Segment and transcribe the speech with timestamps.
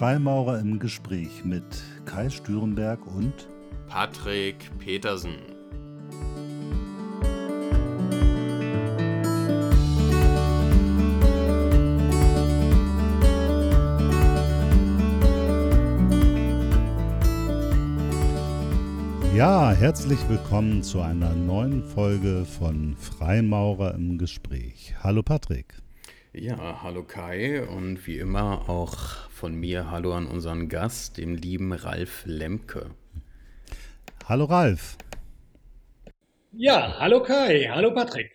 [0.00, 1.62] Freimaurer im Gespräch mit
[2.06, 3.50] Kai Stürenberg und
[3.86, 5.34] Patrick Petersen.
[19.36, 24.94] Ja, herzlich willkommen zu einer neuen Folge von Freimaurer im Gespräch.
[25.02, 25.74] Hallo Patrick.
[26.32, 28.94] Ja, hallo Kai und wie immer auch
[29.30, 32.90] von mir hallo an unseren Gast, den lieben Ralf Lemke.
[34.26, 34.96] Hallo Ralf.
[36.52, 38.30] Ja, hallo Kai, hallo Patrick.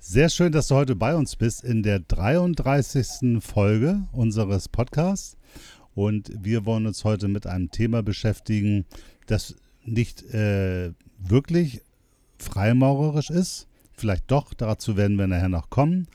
[0.00, 3.42] Sehr schön, dass du heute bei uns bist in der 33.
[3.42, 5.38] Folge unseres Podcasts.
[5.94, 8.84] Und wir wollen uns heute mit einem Thema beschäftigen,
[9.26, 11.80] das nicht äh, wirklich
[12.38, 13.66] freimaurerisch ist.
[13.94, 16.06] Vielleicht doch, dazu werden wir nachher noch kommen.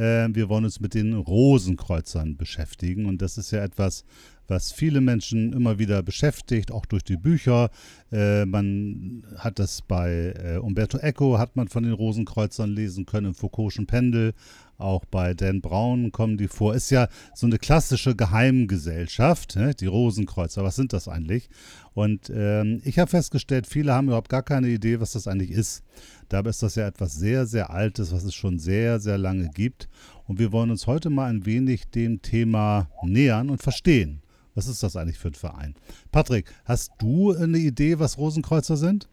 [0.00, 3.04] Äh, wir wollen uns mit den Rosenkreuzern beschäftigen.
[3.04, 4.04] Und das ist ja etwas,
[4.48, 7.70] was viele Menschen immer wieder beschäftigt, auch durch die Bücher.
[8.10, 13.26] Äh, man hat das bei äh, Umberto Eco, hat man von den Rosenkreuzern lesen können,
[13.26, 14.32] im Foucault'schen Pendel.
[14.80, 16.74] Auch bei Dan Brown kommen die vor.
[16.74, 19.74] Ist ja so eine klassische Geheimgesellschaft, ne?
[19.74, 20.64] die Rosenkreuzer.
[20.64, 21.48] Was sind das eigentlich?
[21.94, 25.82] Und ähm, ich habe festgestellt, viele haben überhaupt gar keine Idee, was das eigentlich ist.
[26.28, 29.88] Dabei ist das ja etwas sehr, sehr Altes, was es schon sehr, sehr lange gibt.
[30.26, 34.22] Und wir wollen uns heute mal ein wenig dem Thema nähern und verstehen.
[34.54, 35.74] Was ist das eigentlich für ein Verein?
[36.10, 39.08] Patrick, hast du eine Idee, was Rosenkreuzer sind?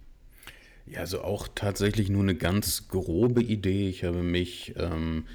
[0.85, 3.89] Ja, also auch tatsächlich nur eine ganz grobe Idee.
[3.89, 5.25] Ich habe mich ähm,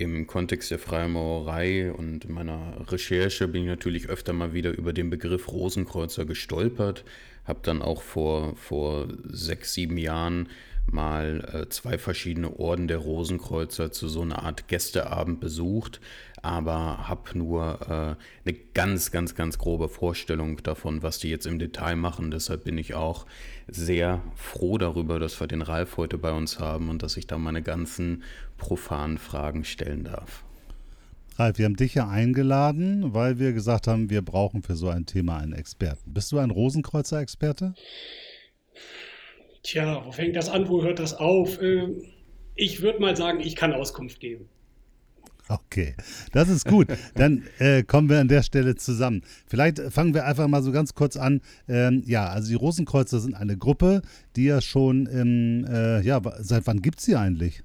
[0.00, 5.10] im Kontext der Freimaurerei und meiner Recherche bin ich natürlich öfter mal wieder über den
[5.10, 7.04] Begriff Rosenkreuzer gestolpert.
[7.44, 10.48] Habe dann auch vor, vor sechs, sieben Jahren
[10.86, 16.00] mal äh, zwei verschiedene Orden der Rosenkreuzer zu so einer Art Gästeabend besucht,
[16.42, 21.58] aber habe nur äh, eine ganz, ganz, ganz grobe Vorstellung davon, was die jetzt im
[21.58, 22.30] Detail machen.
[22.30, 23.26] Deshalb bin ich auch
[23.68, 27.38] sehr froh darüber, dass wir den Ralf heute bei uns haben und dass ich da
[27.38, 28.22] meine ganzen
[28.56, 30.44] profanen Fragen stellen darf.
[31.36, 35.06] Ralf, wir haben dich ja eingeladen, weil wir gesagt haben, wir brauchen für so ein
[35.06, 36.12] Thema einen Experten.
[36.12, 37.74] Bist du ein Rosenkreuzer-Experte?
[39.62, 41.60] Tja, wo fängt das an, wo hört das auf?
[41.62, 42.02] Ähm,
[42.54, 44.48] ich würde mal sagen, ich kann Auskunft geben.
[45.50, 45.96] Okay,
[46.30, 46.86] das ist gut.
[47.16, 49.22] Dann äh, kommen wir an der Stelle zusammen.
[49.48, 51.40] Vielleicht fangen wir einfach mal so ganz kurz an.
[51.68, 54.02] Ähm, ja, also die Rosenkreuzer sind eine Gruppe,
[54.36, 57.64] die ja schon, im, äh, ja, seit wann gibt es sie eigentlich?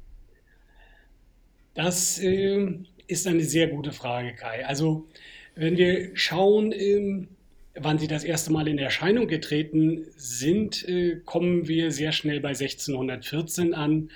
[1.76, 2.74] Das äh,
[3.06, 4.66] ist eine sehr gute Frage, Kai.
[4.66, 5.06] Also,
[5.54, 7.28] wenn wir schauen, ähm,
[7.76, 12.56] wann sie das erste Mal in Erscheinung getreten sind, äh, kommen wir sehr schnell bei
[12.56, 14.10] 1614 an,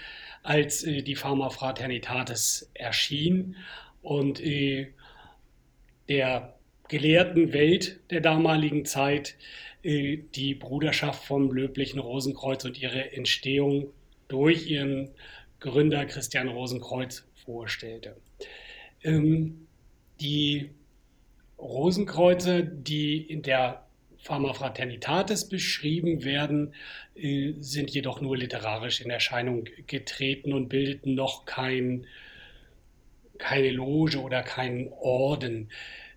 [0.44, 3.56] als äh, die Pharma Fraternitatis erschien
[4.02, 4.94] und äh,
[6.08, 6.56] der
[6.88, 9.36] gelehrten Welt der damaligen Zeit
[9.82, 13.94] die Bruderschaft vom löblichen Rosenkreuz und ihre Entstehung
[14.28, 15.12] durch ihren
[15.62, 18.18] Gründer Christian Rosenkreuz vorstellte.
[19.04, 19.68] Ähm,
[20.20, 20.70] die
[21.58, 23.86] Rosenkreuze, die in der
[24.30, 26.76] Pharma Fraternitatis beschrieben werden,
[27.16, 32.06] äh, sind jedoch nur literarisch in Erscheinung getreten und bildeten noch kein,
[33.40, 35.72] keine Loge oder keinen Orden.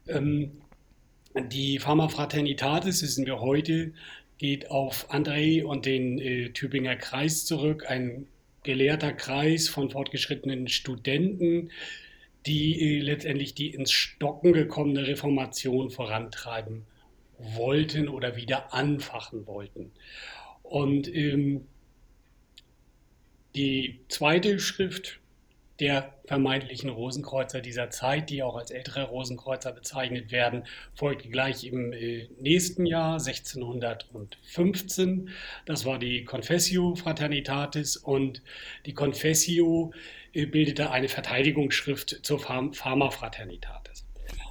[0.07, 0.61] Ähm,
[1.35, 3.95] die Pharma Fraternitatis, wissen wir heute,
[4.37, 8.27] geht auf André und den äh, Tübinger Kreis zurück, ein
[8.63, 11.71] gelehrter Kreis von fortgeschrittenen Studenten,
[12.45, 16.85] die äh, letztendlich die ins Stocken gekommene Reformation vorantreiben
[17.43, 19.93] wollten oder wieder anfachen wollten.
[20.63, 21.67] Und ähm,
[23.55, 25.21] die zweite Schrift
[25.81, 30.65] der vermeintlichen Rosenkreuzer dieser Zeit, die auch als ältere Rosenkreuzer bezeichnet werden,
[30.95, 35.31] folgte gleich im äh, nächsten Jahr 1615.
[35.67, 38.43] Das war die Confessio Fraternitatis und
[38.87, 39.93] die Confessio
[40.35, 43.82] äh, bildete eine Verteidigungsschrift zur Pharma Fraternitatis.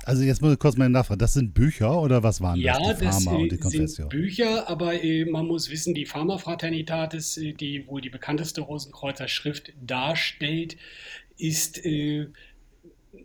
[0.06, 2.98] Also jetzt muss ich kurz mal nachfragen, das sind Bücher oder was waren ja, das?
[2.98, 3.88] Die das Pharma und die Confessio?
[3.88, 8.62] sind Bücher, aber äh, man muss wissen, die Pharma Fraternitatis, äh, die wohl die bekannteste
[8.62, 10.78] Rosenkreuzer Schrift darstellt,
[11.38, 12.28] ist äh,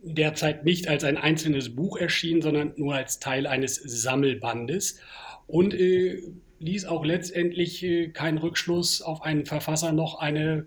[0.03, 5.01] derzeit nicht als ein einzelnes Buch erschienen, sondern nur als Teil eines Sammelbandes
[5.47, 6.23] und äh,
[6.59, 10.67] ließ auch letztendlich äh, keinen Rückschluss auf einen Verfasser noch eine,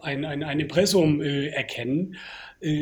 [0.00, 2.18] ein, ein, ein Impressum äh, erkennen, äh,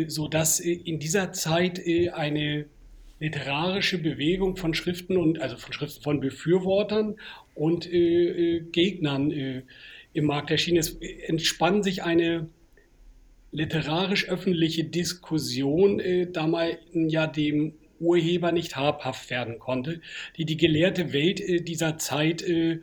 [0.08, 2.66] sodass äh, in dieser Zeit äh, eine
[3.18, 7.16] literarische Bewegung von Schriften und also von Schriften von Befürwortern
[7.54, 9.30] und Gegnern
[10.14, 10.78] im Markt erschien.
[10.78, 10.96] Es
[11.26, 12.48] entspann sich eine
[13.52, 20.00] literarisch-öffentliche Diskussion äh, damals ja dem Urheber nicht habhaft werden konnte,
[20.36, 22.80] die die gelehrte Welt äh, dieser Zeit äh,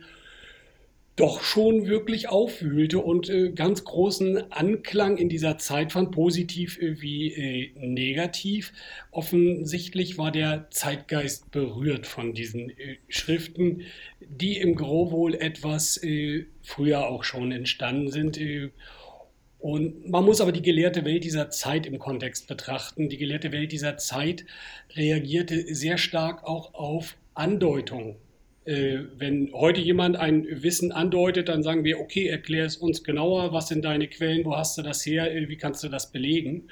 [1.18, 7.00] doch schon wirklich aufwühlte und äh, ganz großen Anklang in dieser Zeit fand, positiv äh,
[7.00, 8.72] wie äh, negativ.
[9.10, 13.82] Offensichtlich war der Zeitgeist berührt von diesen äh, Schriften,
[14.20, 18.38] die im Gro wohl etwas äh, früher auch schon entstanden sind.
[18.38, 18.70] Äh,
[19.58, 23.08] und man muss aber die gelehrte Welt dieser Zeit im Kontext betrachten.
[23.08, 24.44] Die gelehrte Welt dieser Zeit
[24.94, 28.14] reagierte sehr stark auch auf Andeutungen
[28.68, 33.68] wenn heute jemand ein Wissen andeutet, dann sagen wir, okay, erklär es uns genauer, was
[33.68, 36.68] sind deine Quellen, wo hast du das her, äh, wie kannst du das belegen?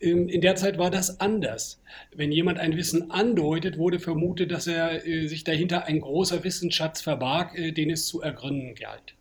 [0.00, 1.80] Ähm, in der Zeit war das anders.
[2.14, 7.00] Wenn jemand ein Wissen andeutet, wurde vermutet, dass er äh, sich dahinter ein großer Wissensschatz
[7.00, 9.14] verbarg, den es zu ergründen galt.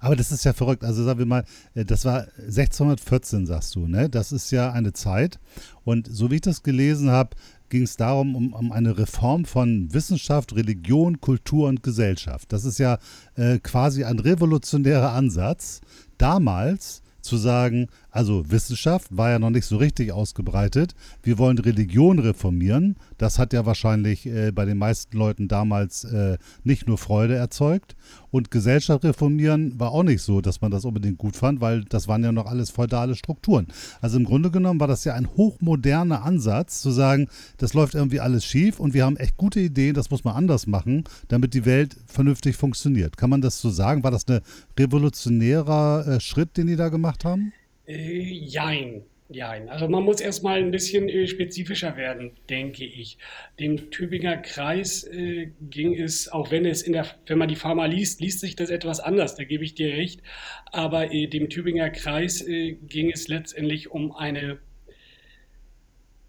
[0.00, 0.84] Aber das ist ja verrückt.
[0.84, 1.44] Also sagen wir mal,
[1.74, 4.08] das war 1614, sagst du, ne?
[4.08, 5.38] Das ist ja eine Zeit.
[5.84, 7.36] Und so wie ich das gelesen habe,
[7.74, 12.52] ging es darum, um, um, eine Reform von Wissenschaft, Religion, Kultur und Gesellschaft.
[12.52, 12.98] Das ist ja
[13.34, 15.80] äh, quasi ein revolutionärer Ansatz.
[16.16, 20.94] Damals zu sagen, also Wissenschaft war ja noch nicht so richtig ausgebreitet.
[21.24, 22.94] Wir wollen Religion reformieren.
[23.18, 27.96] Das hat ja wahrscheinlich äh, bei den meisten Leuten damals äh, nicht nur Freude erzeugt.
[28.30, 32.06] Und Gesellschaft reformieren war auch nicht so, dass man das unbedingt gut fand, weil das
[32.06, 33.66] waren ja noch alles feudale Strukturen.
[34.00, 37.26] Also im Grunde genommen war das ja ein hochmoderner Ansatz, zu sagen,
[37.56, 40.68] das läuft irgendwie alles schief und wir haben echt gute Ideen, das muss man anders
[40.68, 43.16] machen, damit die Welt vernünftig funktioniert.
[43.16, 44.04] Kann man das so sagen?
[44.04, 44.38] War das ein
[44.78, 47.52] revolutionärer äh, Schritt, den die da gemacht haben?
[47.86, 49.04] Äh, jein.
[49.30, 49.70] Jein.
[49.70, 53.16] Also man muss erstmal ein bisschen äh, spezifischer werden, denke ich.
[53.58, 57.86] Dem Tübinger Kreis äh, ging es, auch wenn es in der, wenn man die Pharma
[57.86, 60.20] liest, liest sich das etwas anders, da gebe ich dir recht.
[60.72, 64.58] Aber äh, dem Tübinger Kreis äh, ging es letztendlich um eine,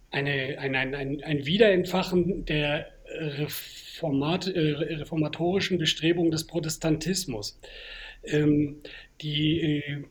[0.09, 7.59] eine, ein, ein, ein, ein Wiederentfachen der Reformat, äh, reformatorischen Bestrebungen des Protestantismus.
[8.23, 8.77] Ähm,
[9.21, 10.05] die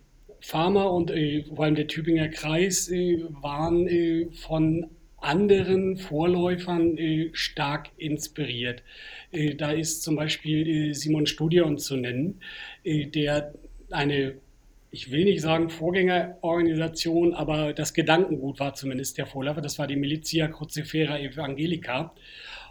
[0.44, 7.30] Pharma und äh, vor allem der Tübinger Kreis äh, waren äh, von anderen Vorläufern äh,
[7.32, 8.82] stark inspiriert.
[9.32, 12.40] Äh, da ist zum Beispiel äh, Simon Studion zu nennen,
[12.84, 13.54] der
[13.90, 14.34] eine,
[14.90, 19.62] ich will nicht sagen Vorgängerorganisation, aber das Gedankengut war zumindest der Vorläufer.
[19.62, 22.14] Das war die Militia Crucifera Evangelica.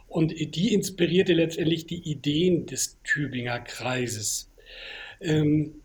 [0.07, 4.51] Und die inspirierte letztendlich die Ideen des Tübinger Kreises.
[5.19, 5.81] Ähm,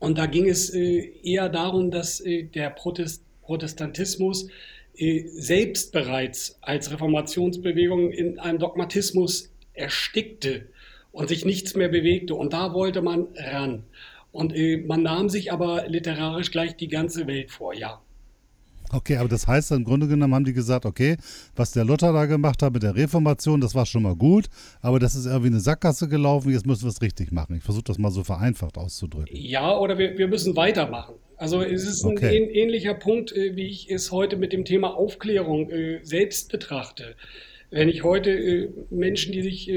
[0.00, 4.48] und da ging es äh, eher darum, dass äh, der Protest Protestantismus
[4.96, 10.66] äh, selbst bereits als Reformationsbewegung in einem Dogmatismus erstickte
[11.12, 12.34] und sich nichts mehr bewegte.
[12.34, 13.84] Und da wollte man ran.
[14.32, 14.54] Und
[14.86, 18.00] man nahm sich aber literarisch gleich die ganze Welt vor, ja.
[18.92, 21.16] Okay, aber das heißt, im Grunde genommen haben die gesagt, okay,
[21.54, 24.46] was der Luther da gemacht hat mit der Reformation, das war schon mal gut,
[24.80, 27.56] aber das ist irgendwie eine Sackgasse gelaufen, jetzt müssen wir es richtig machen.
[27.56, 29.34] Ich versuche das mal so vereinfacht auszudrücken.
[29.34, 31.14] Ja, oder wir, wir müssen weitermachen.
[31.36, 32.36] Also es ist ein okay.
[32.36, 37.14] ähnlicher Punkt, äh, wie ich es heute mit dem Thema Aufklärung äh, selbst betrachte.
[37.70, 39.70] Wenn ich heute äh, Menschen, die sich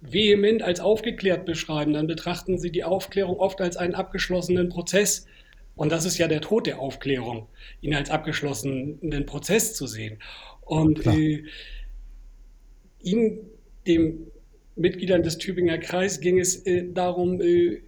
[0.00, 5.26] vehement als aufgeklärt beschreiben, dann betrachten sie die Aufklärung oft als einen abgeschlossenen Prozess
[5.78, 7.46] und das ist ja der Tod der Aufklärung,
[7.80, 10.18] ihn als abgeschlossenen Prozess zu sehen.
[10.60, 11.44] Und äh,
[13.00, 13.38] ihnen,
[13.86, 14.26] dem
[14.74, 17.82] Mitgliedern des Tübinger Kreis, ging es äh, darum, äh,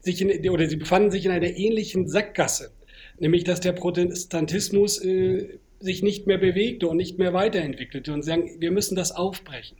[0.00, 2.72] sich in, oder sie befanden sich in einer ähnlichen Sackgasse,
[3.20, 8.56] nämlich dass der Protestantismus äh, sich nicht mehr bewegte und nicht mehr weiterentwickelte und sagen,
[8.58, 9.78] wir müssen das aufbrechen.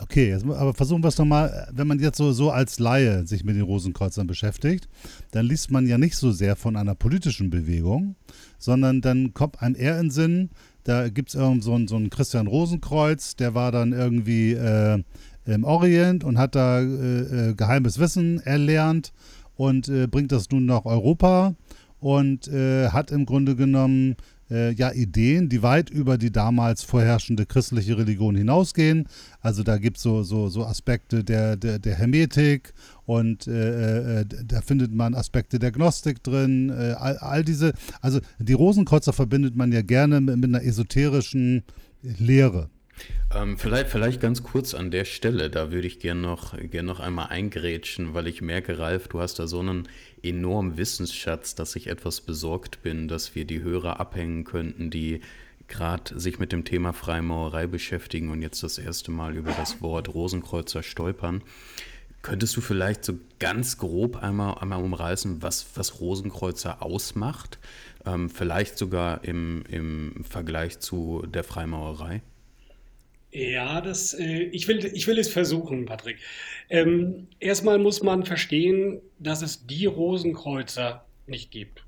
[0.00, 3.56] Okay, aber versuchen wir es nochmal, wenn man jetzt so, so als Laie sich mit
[3.56, 4.88] den Rosenkreuzern beschäftigt,
[5.32, 8.14] dann liest man ja nicht so sehr von einer politischen Bewegung,
[8.58, 10.50] sondern dann kommt einem eher in Sinn,
[10.84, 15.02] da gibt es irgend so einen, so einen Christian Rosenkreuz, der war dann irgendwie äh,
[15.44, 19.12] im Orient und hat da äh, äh, geheimes Wissen erlernt
[19.56, 21.54] und äh, bringt das nun nach Europa
[22.00, 24.16] und äh, hat im Grunde genommen
[24.50, 29.06] äh, ja Ideen, die weit über die damals vorherrschende christliche Religion hinausgehen.
[29.40, 32.72] Also da gibt es so, so, so Aspekte der, der, der Hermetik
[33.04, 36.70] und äh, äh, da findet man Aspekte der Gnostik drin.
[36.70, 41.62] Äh, all, all, diese, also die Rosenkreuzer verbindet man ja gerne mit, mit einer esoterischen
[42.02, 42.70] Lehre.
[43.34, 47.00] Ähm, vielleicht, vielleicht ganz kurz an der Stelle, da würde ich gerne noch, gern noch
[47.00, 49.88] einmal eingrätschen, weil ich merke, Ralf, du hast da so einen
[50.22, 55.20] enormen Wissensschatz, dass ich etwas besorgt bin, dass wir die Hörer abhängen könnten, die
[55.68, 60.08] gerade sich mit dem Thema Freimaurerei beschäftigen und jetzt das erste Mal über das Wort
[60.08, 61.42] Rosenkreuzer stolpern.
[62.22, 67.58] Könntest du vielleicht so ganz grob einmal, einmal umreißen, was, was Rosenkreuzer ausmacht?
[68.04, 72.22] Ähm, vielleicht sogar im, im Vergleich zu der Freimaurerei?
[73.30, 76.18] Ja, das, äh, ich will, ich will es versuchen, Patrick.
[76.70, 81.84] Ähm, erstmal muss man verstehen, dass es die Rosenkreuzer nicht gibt.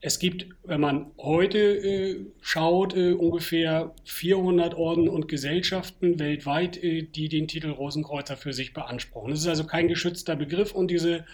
[0.00, 7.02] Es gibt, wenn man heute äh, schaut, äh, ungefähr 400 Orden und Gesellschaften weltweit, äh,
[7.02, 9.30] die den Titel Rosenkreuzer für sich beanspruchen.
[9.30, 11.24] Das ist also kein geschützter Begriff und diese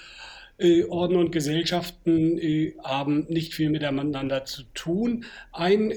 [0.58, 5.24] äh, Orden und Gesellschaften äh, haben nicht viel miteinander zu tun.
[5.52, 5.92] Ein,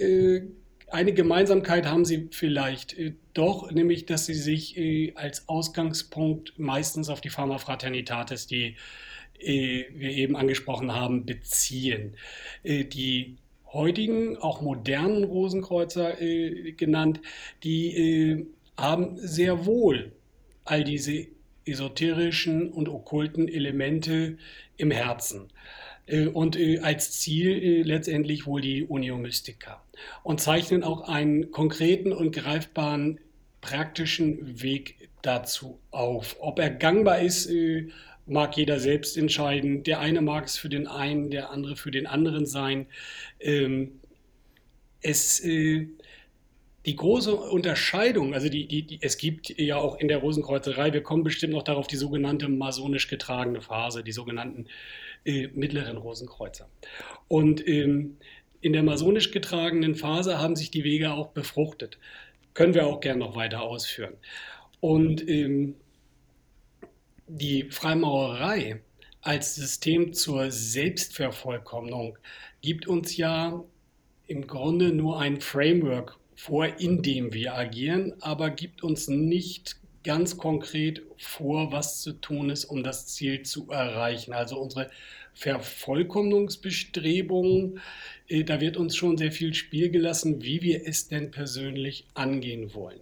[0.90, 2.96] eine Gemeinsamkeit haben sie vielleicht
[3.34, 4.78] doch, nämlich dass sie sich
[5.16, 8.76] als Ausgangspunkt meistens auf die Pharma Fraternitatis, die
[9.40, 12.16] äh, wir eben angesprochen haben, beziehen.
[12.64, 13.38] Äh, die
[13.72, 17.20] heutigen, auch modernen Rosenkreuzer äh, genannt,
[17.64, 20.14] die haben sehr wohl
[20.64, 21.28] all diese
[21.66, 24.38] esoterischen und okkulten Elemente
[24.78, 25.50] im Herzen.
[26.34, 29.84] Und als Ziel letztendlich wohl die Unio Mystica.
[30.24, 33.20] Und zeichnen auch einen konkreten und greifbaren
[33.60, 36.38] praktischen Weg dazu auf.
[36.40, 37.50] Ob er gangbar ist,
[38.28, 39.84] mag jeder selbst entscheiden.
[39.84, 42.88] Der eine mag es für den einen, der andere für den anderen sein.
[43.40, 44.00] Ähm,
[45.02, 45.88] es, äh,
[46.88, 51.04] die große Unterscheidung, also die, die, die, es gibt ja auch in der Rosenkreuzerei, wir
[51.04, 54.68] kommen bestimmt noch darauf, die sogenannte masonisch getragene Phase, die sogenannten
[55.26, 56.70] äh, mittleren Rosenkreuzer.
[57.28, 58.16] Und ähm,
[58.62, 62.00] in der masonisch getragenen Phase haben sich die Wege auch befruchtet.
[62.54, 64.14] Können wir auch gern noch weiter ausführen.
[64.80, 65.76] Und ähm,
[67.28, 68.82] die Freimaurerei
[69.20, 72.18] als System zur Selbstvervollkommnung
[72.62, 73.62] gibt uns ja
[74.28, 80.38] im Grunde nur ein Framework vor, in dem wir agieren, aber gibt uns nicht ganz
[80.38, 84.34] konkret vor, was zu tun ist, um das Ziel zu erreichen.
[84.34, 84.92] Also unsere
[85.34, 87.80] Vervollkommnungsbestrebungen,
[88.28, 92.72] äh, da wird uns schon sehr viel Spiel gelassen, wie wir es denn persönlich angehen
[92.74, 93.02] wollen.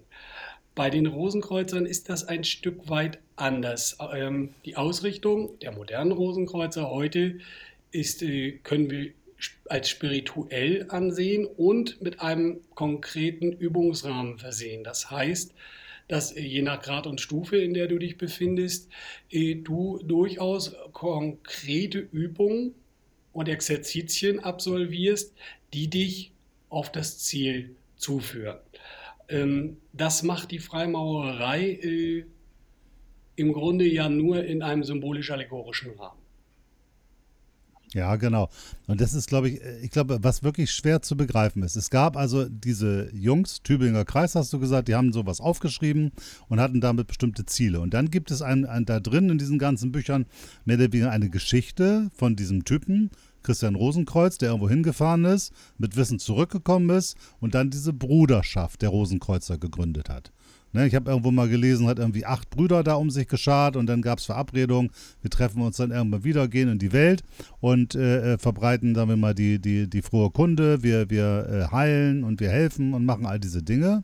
[0.74, 3.98] Bei den Rosenkreuzern ist das ein Stück weit anders.
[4.14, 7.40] Ähm, die Ausrichtung der modernen Rosenkreuzer heute
[7.92, 9.12] ist, äh, können wir
[9.70, 14.84] als spirituell ansehen und mit einem konkreten Übungsrahmen versehen.
[14.84, 15.54] Das heißt,
[16.08, 18.90] dass äh, je nach Grad und Stufe, in der du dich befindest,
[19.30, 22.76] äh, du durchaus konkrete Übungen
[23.34, 25.34] und Exerzitien absolvierst,
[25.74, 26.32] die dich
[26.70, 28.58] auf das Ziel zuführen.
[29.30, 32.26] Ähm, das macht die Freimaurerei äh,
[33.36, 36.25] im Grunde ja nur in einem symbolisch-allegorischen Rahmen.
[37.96, 38.50] Ja, genau.
[38.88, 41.78] Und das ist, glaube ich, ich glaube, was wirklich schwer zu begreifen ist.
[41.78, 46.12] Es gab also diese Jungs, Tübinger Kreis hast du gesagt, die haben sowas aufgeschrieben
[46.50, 47.80] und hatten damit bestimmte Ziele.
[47.80, 50.26] Und dann gibt es ein, ein da drin in diesen ganzen Büchern
[50.66, 53.12] mehr oder weniger eine Geschichte von diesem Typen,
[53.44, 58.90] Christian Rosenkreuz, der irgendwo hingefahren ist, mit Wissen zurückgekommen ist und dann diese Bruderschaft der
[58.90, 60.34] Rosenkreuzer gegründet hat.
[60.76, 63.86] Ne, ich habe irgendwo mal gelesen, hat irgendwie acht Brüder da um sich geschart und
[63.86, 64.92] dann gab es Verabredungen,
[65.22, 67.24] wir treffen uns dann irgendwann wieder, gehen in die Welt
[67.62, 71.72] und äh, äh, verbreiten, sagen wir mal, die, die, die frohe Kunde, wir, wir äh,
[71.74, 74.04] heilen und wir helfen und machen all diese Dinge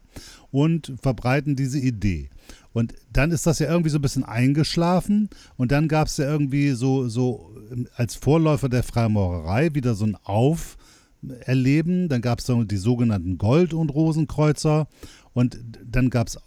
[0.49, 2.29] und verbreiten diese Idee.
[2.71, 6.31] Und dann ist das ja irgendwie so ein bisschen eingeschlafen und dann gab es ja
[6.31, 12.07] irgendwie so, so ähm, als Vorläufer der Freimaurerei wieder so ein Auferleben.
[12.07, 14.87] Dann gab es die sogenannten Gold- und Rosenkreuzer
[15.33, 16.37] und dann gab's,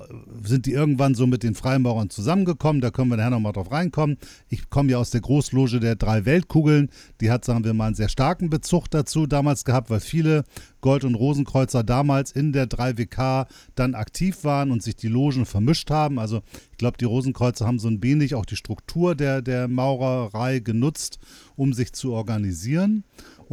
[0.43, 2.83] sind die irgendwann so mit den Freimaurern zusammengekommen.
[2.83, 4.19] Da können wir nachher nochmal drauf reinkommen.
[4.49, 6.91] Ich komme ja aus der Großloge der drei Weltkugeln.
[7.21, 10.45] Die hat, sagen wir mal, einen sehr starken Bezug dazu damals gehabt, weil viele
[10.83, 15.91] Gold- und Rosenkreuzer damals in der 3WK dann aktiv waren und sich die Logen vermischt
[15.91, 16.19] haben.
[16.19, 20.59] Also ich glaube, die Rosenkreuzer haben so ein wenig auch die Struktur der, der Maurerei
[20.59, 21.19] genutzt,
[21.57, 23.05] um sich zu organisieren.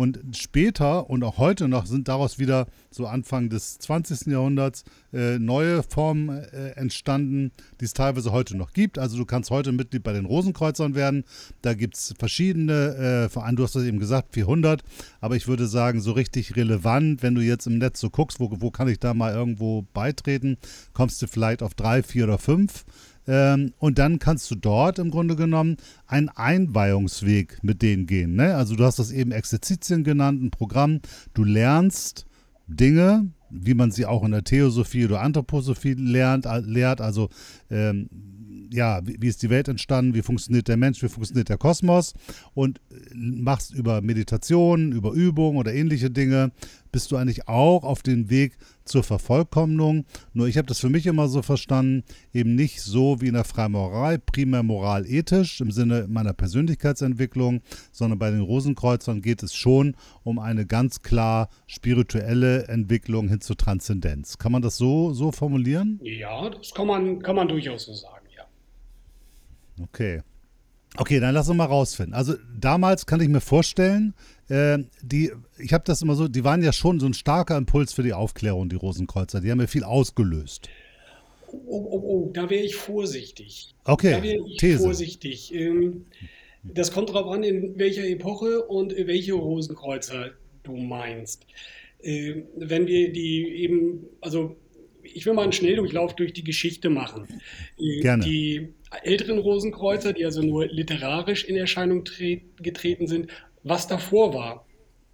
[0.01, 4.31] Und später und auch heute noch sind daraus wieder so Anfang des 20.
[4.31, 8.97] Jahrhunderts äh, neue Formen äh, entstanden, die es teilweise heute noch gibt.
[8.97, 11.23] Also du kannst heute Mitglied bei den Rosenkreuzern werden.
[11.61, 14.81] Da gibt es verschiedene, äh, du hast das eben gesagt, 400.
[15.19, 18.49] Aber ich würde sagen, so richtig relevant, wenn du jetzt im Netz so guckst, wo,
[18.59, 20.57] wo kann ich da mal irgendwo beitreten,
[20.93, 22.85] kommst du vielleicht auf drei, vier oder fünf.
[23.31, 28.35] Ähm, und dann kannst du dort im Grunde genommen einen Einweihungsweg mit denen gehen.
[28.35, 28.55] Ne?
[28.55, 30.99] Also du hast das eben Exerzitien genannt, ein Programm.
[31.33, 32.25] Du lernst
[32.67, 37.29] Dinge, wie man sie auch in der Theosophie oder Anthroposophie lernt, lehrt, also
[37.69, 38.09] ähm,
[38.73, 42.13] ja, wie, wie, ist die Welt entstanden, wie funktioniert der Mensch, wie funktioniert der Kosmos
[42.53, 46.51] und äh, machst über Meditation, über Übung oder ähnliche Dinge,
[46.91, 50.05] bist du eigentlich auch auf dem Weg zur Vervollkommnung.
[50.33, 53.43] Nur ich habe das für mich immer so verstanden, eben nicht so wie in der
[53.43, 57.61] Freimoralei, primär moral-ethisch im Sinne meiner Persönlichkeitsentwicklung,
[57.91, 63.57] sondern bei den Rosenkreuzern geht es schon um eine ganz klar spirituelle Entwicklung hin zur
[63.57, 64.37] Transzendenz.
[64.37, 65.99] Kann man das so, so formulieren?
[66.03, 68.43] Ja, das kann man, kann man durchaus so sagen, ja.
[69.83, 70.21] Okay.
[70.97, 72.13] Okay, dann lass uns mal rausfinden.
[72.13, 74.13] Also damals kann ich mir vorstellen,
[74.49, 77.93] äh, die, ich habe das immer so, die waren ja schon so ein starker Impuls
[77.93, 79.39] für die Aufklärung, die Rosenkreuzer.
[79.39, 80.69] Die haben ja viel ausgelöst.
[81.47, 83.73] Oh, oh, oh, da wäre ich vorsichtig.
[83.85, 84.79] Okay, da wäre ich These.
[84.79, 85.53] vorsichtig.
[85.53, 86.05] Ähm,
[86.63, 90.31] das kommt darauf an, in welcher Epoche und welche Rosenkreuzer
[90.63, 91.45] du meinst.
[92.03, 94.57] Ähm, wenn wir die eben, also
[95.03, 97.27] ich will mal einen Schnelldurchlauf durch die Geschichte machen.
[97.77, 98.23] Äh, Gerne.
[98.23, 102.03] Die älteren Rosenkreuzer, die also nur literarisch in Erscheinung
[102.61, 103.29] getreten sind,
[103.63, 104.65] was davor war.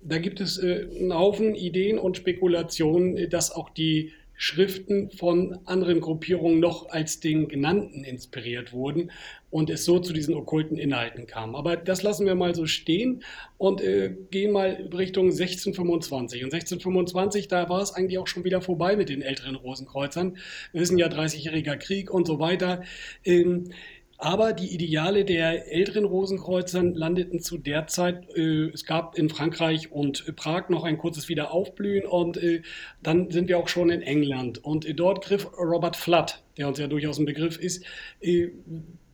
[0.02, 5.60] Da gibt es äh, einen Haufen Ideen und Spekulationen, äh, dass auch die Schriften von
[5.66, 9.12] anderen Gruppierungen noch als den genannten inspiriert wurden
[9.50, 11.56] und es so zu diesen okkulten Inhalten kam.
[11.56, 13.24] Aber das lassen wir mal so stehen
[13.58, 16.44] und äh, gehen mal Richtung 1625.
[16.44, 20.38] Und 1625, da war es eigentlich auch schon wieder vorbei mit den älteren Rosenkreuzern.
[20.72, 22.84] Wir wissen ja, 30-jähriger Krieg und so weiter.
[23.26, 23.72] Ähm,
[24.18, 29.92] aber die Ideale der älteren Rosenkreuzern landeten zu der Zeit, äh, es gab in Frankreich
[29.92, 32.64] und Prag noch ein kurzes Wiederaufblühen und äh,
[33.04, 34.64] dann sind wir auch schon in England.
[34.64, 37.86] Und äh, dort griff Robert Flood, der uns ja durchaus ein Begriff ist,
[38.20, 38.50] äh,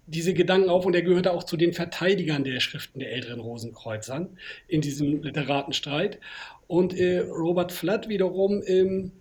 [0.06, 4.38] diese Gedanken auf und er gehörte auch zu den Verteidigern der Schriften der älteren Rosenkreuzern
[4.68, 6.20] in diesem Literatenstreit.
[6.68, 9.12] Und äh, Robert Flood wiederum ähm,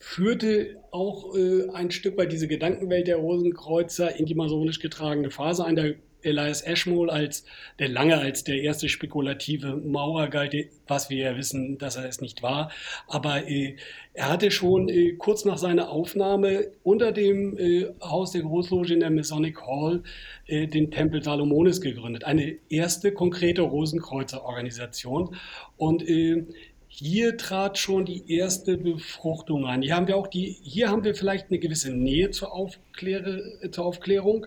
[0.00, 5.64] führte auch äh, ein Stück weit diese Gedankenwelt der Rosenkreuzer in die masonisch getragene Phase
[5.64, 5.76] ein.
[5.76, 7.44] Der Elias Ashmole als
[7.78, 10.54] der lange als der erste spekulative Maurer galt,
[10.86, 12.70] was wir ja wissen, dass er es nicht war.
[13.06, 13.76] Aber äh,
[14.12, 19.00] er hatte schon äh, kurz nach seiner Aufnahme unter dem äh, Haus der Großloge in
[19.00, 20.02] der Masonic Hall
[20.46, 22.24] äh, den Tempel Salomones gegründet.
[22.24, 25.36] Eine erste konkrete Rosenkreuzer-Organisation.
[25.76, 26.44] Und äh,
[26.92, 29.80] hier trat schon die erste Befruchtung an.
[29.80, 33.86] Hier haben wir auch die, hier haben wir vielleicht eine gewisse Nähe zur, Aufkläre, zur
[33.86, 34.46] Aufklärung,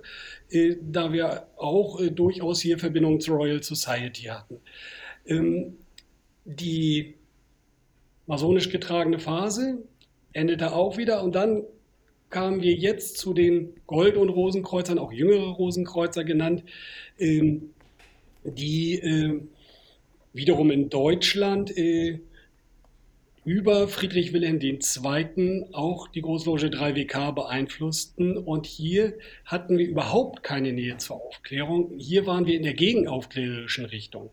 [0.49, 4.59] äh, da wir auch äh, durchaus hier Verbindungen zur Royal Society hatten.
[5.25, 5.77] Ähm,
[6.43, 7.15] die
[8.27, 9.81] masonisch getragene Phase
[10.33, 11.63] endete auch wieder und dann
[12.29, 16.65] kamen wir jetzt zu den Gold- und Rosenkreuzern, auch jüngere Rosenkreuzer genannt,
[17.17, 17.69] ähm,
[18.43, 19.39] die äh,
[20.33, 22.19] wiederum in Deutschland äh,
[23.45, 25.65] über Friedrich Wilhelm II.
[25.73, 28.37] auch die Großloge 3WK beeinflussten.
[28.37, 29.13] Und hier
[29.45, 31.91] hatten wir überhaupt keine Nähe zur Aufklärung.
[31.97, 34.29] Hier waren wir in der gegenaufklärerischen Richtung.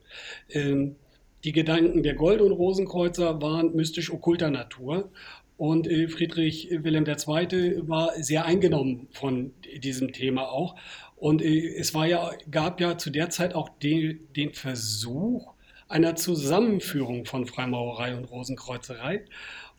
[0.48, 0.96] Ähm,
[1.42, 5.10] die Gedanken der Gold- und Rosenkreuzer waren mystisch-okkulter Natur.
[5.56, 7.88] Und äh, Friedrich Wilhelm II.
[7.88, 10.76] war sehr eingenommen von diesem Thema auch.
[11.16, 15.52] Und äh, es war ja, gab ja zu der Zeit auch den, den Versuch,
[15.90, 19.24] einer Zusammenführung von Freimaurerei und Rosenkreuzerei.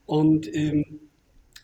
[0.06, 1.00] Und ähm,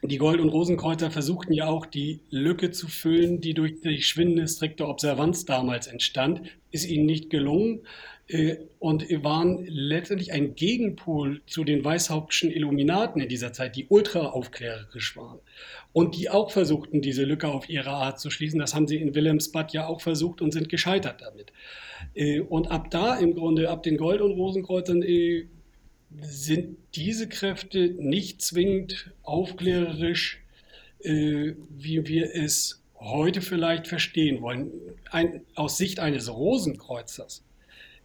[0.03, 4.47] die Gold- und Rosenkreuzer versuchten ja auch die Lücke zu füllen, die durch die schwindende
[4.47, 6.41] strikte Observanz damals entstand.
[6.71, 7.81] Ist ihnen nicht gelungen
[8.27, 14.27] äh, und waren letztendlich ein Gegenpol zu den weißhauptschen Illuminaten in dieser Zeit, die ultra
[14.27, 15.39] aufklärerisch waren
[15.93, 18.59] und die auch versuchten, diese Lücke auf ihre Art zu schließen.
[18.59, 21.51] Das haben sie in Wilhelmsbad ja auch versucht und sind gescheitert damit.
[22.17, 25.45] Äh, und ab da im Grunde, ab den Gold- und Rosenkreuzern, äh,
[26.21, 30.41] sind diese Kräfte nicht zwingend aufklärerisch,
[30.99, 34.71] äh, wie wir es heute vielleicht verstehen wollen.
[35.11, 37.43] Ein, aus Sicht eines Rosenkreuzers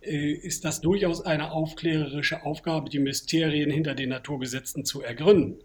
[0.05, 5.59] ist das durchaus eine aufklärerische Aufgabe, die Mysterien hinter den Naturgesetzen zu ergründen.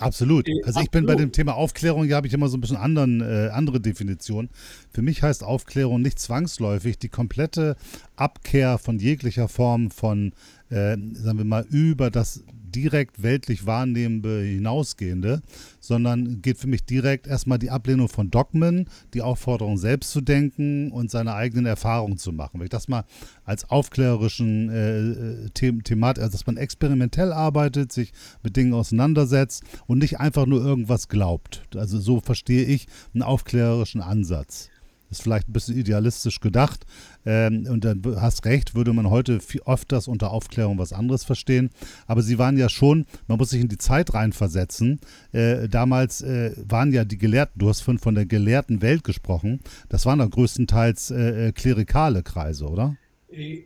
[0.00, 0.48] Absolut.
[0.64, 3.20] Also ich bin bei dem Thema Aufklärung, hier habe ich immer so ein bisschen anderen,
[3.20, 4.48] äh, andere Definition.
[4.90, 7.76] Für mich heißt Aufklärung nicht zwangsläufig die komplette
[8.16, 10.32] Abkehr von jeglicher Form von,
[10.70, 12.44] äh, sagen wir mal, über das
[12.78, 15.42] direkt weltlich Wahrnehmende hinausgehende,
[15.80, 20.92] sondern geht für mich direkt erstmal die Ablehnung von Dogmen, die Aufforderung selbst zu denken
[20.92, 22.60] und seine eigenen Erfahrungen zu machen.
[22.60, 23.04] Wenn ich das mal
[23.44, 28.12] als aufklärerischen äh, The Themat, also dass man experimentell arbeitet, sich
[28.44, 31.62] mit Dingen auseinandersetzt und nicht einfach nur irgendwas glaubt.
[31.74, 34.70] Also so verstehe ich einen aufklärerischen Ansatz.
[35.08, 36.84] Das ist vielleicht ein bisschen idealistisch gedacht.
[37.24, 41.70] Ähm, und dann hast recht, würde man heute viel, öfters unter Aufklärung was anderes verstehen.
[42.06, 45.00] Aber sie waren ja schon, man muss sich in die Zeit reinversetzen.
[45.32, 49.60] Äh, damals äh, waren ja die Gelehrten, du hast von, von der gelehrten Welt gesprochen,
[49.88, 52.96] das waren doch größtenteils äh, äh klerikale Kreise, oder?
[53.30, 53.62] Äh,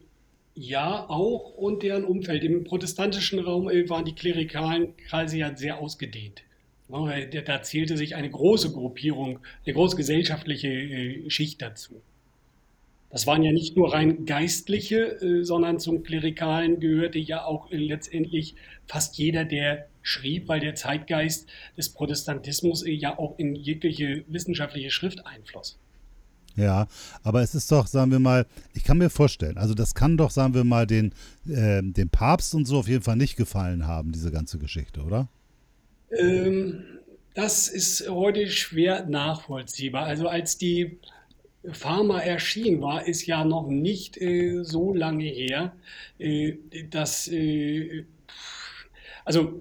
[0.55, 2.45] ja, auch und deren Umfeld.
[2.45, 6.43] Im protestantischen Raum äh, waren die klerikalen Kreise ja sehr ausgedehnt.
[7.47, 12.03] Da zählte sich eine große Gruppierung, eine große gesellschaftliche äh, Schicht dazu.
[13.11, 18.55] Das waren ja nicht nur rein geistliche, äh, sondern zum Klerikalen gehörte ja auch letztendlich
[18.87, 25.27] fast jeder, der schrieb, weil der Zeitgeist des Protestantismus ja auch in jegliche wissenschaftliche Schrift
[25.27, 25.79] einfloss.
[26.57, 26.87] Ja,
[27.23, 30.31] aber es ist doch, sagen wir mal, ich kann mir vorstellen, also das kann doch,
[30.31, 31.15] sagen wir mal, den,
[31.49, 35.29] äh, dem Papst und so auf jeden Fall nicht gefallen haben, diese ganze Geschichte, oder?
[36.19, 36.85] Ähm,
[37.35, 40.05] das ist heute schwer nachvollziehbar.
[40.05, 40.99] Also als die
[41.71, 45.75] Pharma erschien, war es ja noch nicht äh, so lange her,
[46.19, 46.55] äh,
[46.91, 48.05] dass, äh,
[49.25, 49.61] also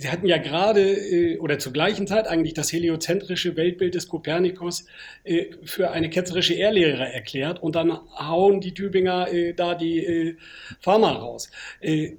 [0.00, 4.86] Sie hatten ja gerade äh, oder zur gleichen Zeit eigentlich das heliozentrische Weltbild des Kopernikus
[5.24, 10.36] äh, für eine ketzerische Ehrlehre erklärt und dann hauen die Tübinger äh, da die
[10.80, 11.50] Pharma raus.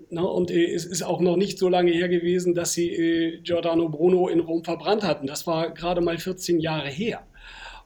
[0.10, 4.28] Na, und es ist auch noch nicht so lange her gewesen, dass sie Giordano Bruno
[4.28, 5.26] in Rom verbrannt hatten.
[5.26, 7.26] Das war gerade mal 14 Jahre her.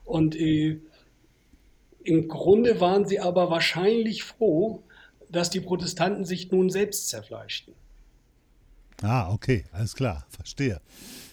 [0.04, 0.82] Und im
[2.28, 4.82] Grunde waren sie aber wahrscheinlich froh,
[5.30, 7.74] dass die Protestanten sich nun selbst zerfleischten.
[9.02, 10.80] Ah, okay, alles klar, verstehe.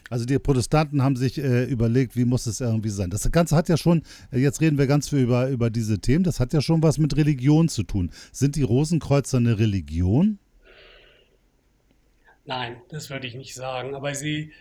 [0.09, 3.09] Also die Protestanten haben sich äh, überlegt, wie muss es irgendwie sein.
[3.09, 6.23] Das Ganze hat ja schon, äh, jetzt reden wir ganz viel über, über diese Themen,
[6.23, 8.11] das hat ja schon was mit Religion zu tun.
[8.31, 10.39] Sind die Rosenkreuzer eine Religion?
[12.45, 13.95] Nein, das würde ich nicht sagen.
[13.95, 14.51] Aber sie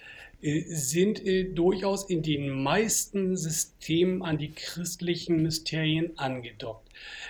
[0.42, 6.88] äh, sind äh, durchaus in den meisten Systemen an die christlichen Mysterien angedockt.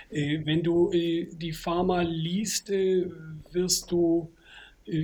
[0.09, 4.31] Äh, wenn du die Pharma liest, wirst du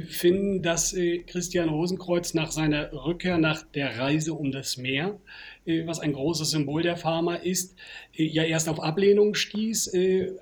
[0.07, 5.17] finden, dass äh, Christian Rosenkreuz nach seiner Rückkehr nach der Reise um das Meer,
[5.65, 7.75] äh, was ein großes Symbol der Pharma ist,
[8.13, 9.91] äh, ja erst auf Ablehnung stieß,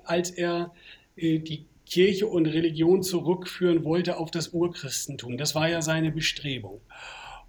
[0.04, 0.72] als er
[1.16, 5.36] die Kirche und Religion zurückführen wollte auf das Urchristentum.
[5.36, 6.80] Das war ja seine Bestrebung.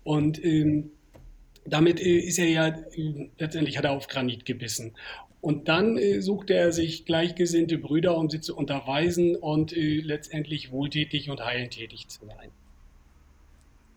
[0.04, 0.90] Und ähm,
[1.66, 2.76] damit ist er ja,
[3.38, 4.96] letztendlich hat er auf Granit gebissen.
[5.42, 10.72] Und dann äh, suchte er sich gleichgesinnte Brüder, um sie zu unterweisen und äh, letztendlich
[10.72, 12.52] wohltätig und heiltätig zu sein.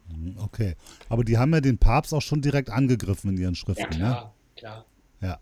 [0.09, 0.75] Mhm, okay,
[1.09, 3.97] aber die haben ja den Papst auch schon direkt angegriffen in ihren Schriften, ja, ne?
[3.97, 4.31] klar, ne?
[4.57, 4.87] klar.
[5.21, 5.41] Ja.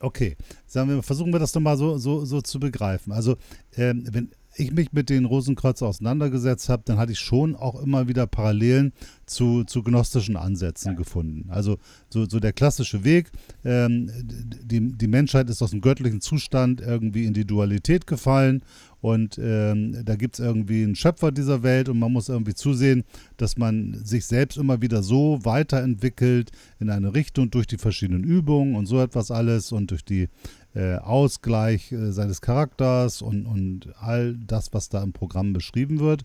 [0.00, 3.12] Okay, sagen wir, versuchen wir das doch mal so, so, so zu begreifen.
[3.12, 3.36] Also,
[3.76, 8.08] ähm, wenn ich mich mit den Rosenkreuzen auseinandergesetzt habe, dann hatte ich schon auch immer
[8.08, 8.92] wieder Parallelen
[9.26, 10.98] zu, zu gnostischen Ansätzen ja.
[10.98, 11.50] gefunden.
[11.50, 13.30] Also so, so der klassische Weg,
[13.64, 18.62] ähm, die, die Menschheit ist aus dem göttlichen Zustand irgendwie in die Dualität gefallen
[19.02, 23.02] und ähm, da gibt es irgendwie einen Schöpfer dieser Welt und man muss irgendwie zusehen,
[23.36, 28.76] dass man sich selbst immer wieder so weiterentwickelt in eine Richtung durch die verschiedenen Übungen
[28.76, 30.28] und so etwas alles und durch die
[30.74, 36.22] äh, Ausgleich äh, seines Charakters und, und all das, was da im Programm beschrieben wird.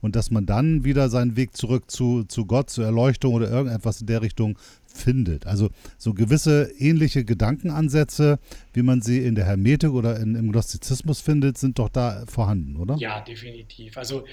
[0.00, 4.00] Und dass man dann wieder seinen Weg zurück zu, zu Gott, zur Erleuchtung oder irgendetwas
[4.00, 5.46] in der Richtung findet.
[5.46, 8.38] Also so gewisse ähnliche Gedankenansätze,
[8.72, 12.76] wie man sie in der Hermetik oder in, im Gnostizismus findet, sind doch da vorhanden,
[12.76, 12.96] oder?
[12.96, 13.96] Ja, definitiv.
[13.98, 14.24] Also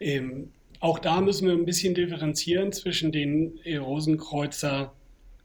[0.00, 0.48] ähm,
[0.80, 4.92] auch da müssen wir ein bisschen differenzieren zwischen den Rosenkreuzer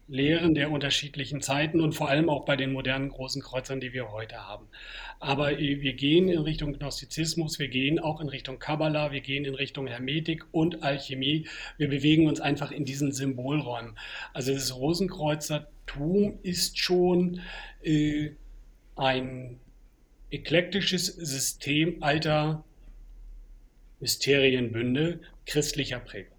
[0.08, 4.12] Lehren der unterschiedlichen Zeiten und vor allem auch bei den modernen großen Kreuzern, die wir
[4.12, 4.68] heute haben.
[5.20, 9.56] Aber wir gehen in Richtung Gnostizismus, wir gehen auch in Richtung Kabbalah, wir gehen in
[9.56, 11.48] Richtung Hermetik und Alchemie.
[11.78, 13.98] Wir bewegen uns einfach in diesen Symbolräumen.
[14.34, 17.42] Also das Rosenkreuzertum ist schon
[17.84, 18.32] äh,
[18.96, 19.60] ein
[20.30, 22.64] eklektisches System alter
[24.00, 26.38] Mysterienbünde christlicher Prägung.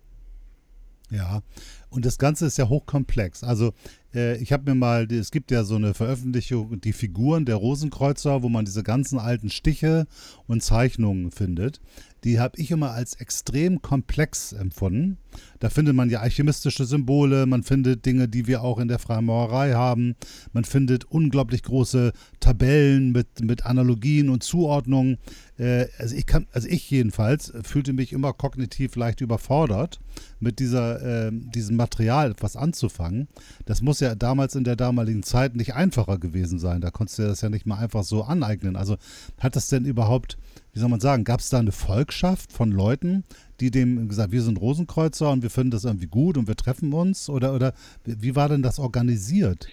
[1.11, 1.43] Ja,
[1.91, 3.45] und das Ganze ist ja hochkomplex.
[3.45, 3.73] Also
[4.15, 8.43] äh, ich habe mir mal, es gibt ja so eine Veröffentlichung, die Figuren der Rosenkreuzer,
[8.43, 10.07] wo man diese ganzen alten Stiche
[10.47, 11.81] und Zeichnungen findet.
[12.25, 15.19] Die habe ich immer als extrem komplex empfunden.
[15.61, 19.75] Da findet man ja alchemistische Symbole, man findet Dinge, die wir auch in der Freimaurerei
[19.75, 20.17] haben.
[20.53, 25.19] Man findet unglaublich große Tabellen mit, mit Analogien und Zuordnungen.
[25.59, 30.01] Äh, also, ich kann, also ich jedenfalls fühlte mich immer kognitiv leicht überfordert,
[30.41, 33.29] mit dieser, äh, diesem Material etwas anzufangen.
[33.67, 36.81] Das muss ja damals in der damaligen Zeit nicht einfacher gewesen sein.
[36.81, 38.77] Da konntest du das ja nicht mal einfach so aneignen.
[38.77, 38.97] Also
[39.39, 40.39] hat das denn überhaupt
[40.79, 43.25] wie soll man sagen, gab es da eine Volkschaft von Leuten,
[43.61, 46.93] die dem gesagt, wir sind Rosenkreuzer und wir finden das irgendwie gut und wir treffen
[46.93, 47.29] uns?
[47.29, 49.69] Oder, oder wie war denn das organisiert?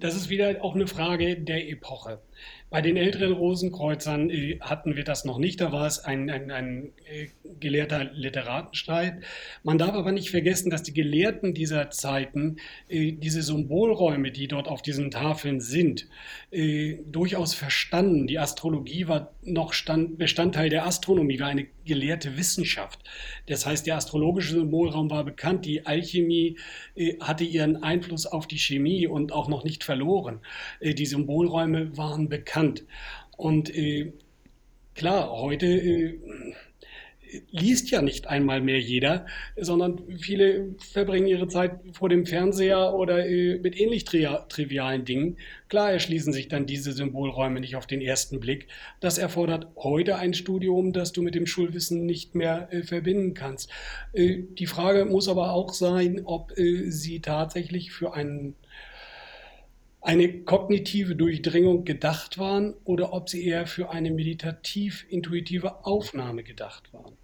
[0.00, 2.20] das ist wieder auch eine Frage der Epoche.
[2.70, 5.62] Bei den älteren Rosenkreuzern äh, hatten wir das noch nicht.
[5.62, 7.28] Da war es ein, ein, ein äh,
[7.60, 9.22] gelehrter Literatenstreit.
[9.62, 12.56] Man darf aber nicht vergessen, dass die Gelehrten dieser Zeiten
[12.88, 16.08] äh, diese Symbolräume, die dort auf diesen Tafeln sind,
[16.50, 18.26] durchaus verstanden.
[18.26, 23.00] Die Astrologie war noch Stand, Bestandteil der Astronomie, war eine gelehrte Wissenschaft.
[23.46, 25.66] Das heißt, der astrologische Symbolraum war bekannt.
[25.66, 26.56] Die Alchemie
[27.20, 30.40] hatte ihren Einfluss auf die Chemie und auch noch nicht verloren.
[30.82, 32.57] Die Symbolräume waren bekannt.
[33.36, 34.12] Und äh,
[34.94, 36.18] klar, heute äh,
[37.50, 43.26] liest ja nicht einmal mehr jeder, sondern viele verbringen ihre Zeit vor dem Fernseher oder
[43.26, 45.36] äh, mit ähnlich tri trivialen Dingen.
[45.68, 48.68] Klar erschließen sich dann diese Symbolräume nicht auf den ersten Blick.
[49.00, 53.70] Das erfordert heute ein Studium, das du mit dem Schulwissen nicht mehr äh, verbinden kannst.
[54.12, 58.54] Äh, die Frage muss aber auch sein, ob äh, sie tatsächlich für einen
[60.00, 67.14] eine kognitive Durchdringung gedacht waren oder ob sie eher für eine meditativ-intuitive Aufnahme gedacht waren.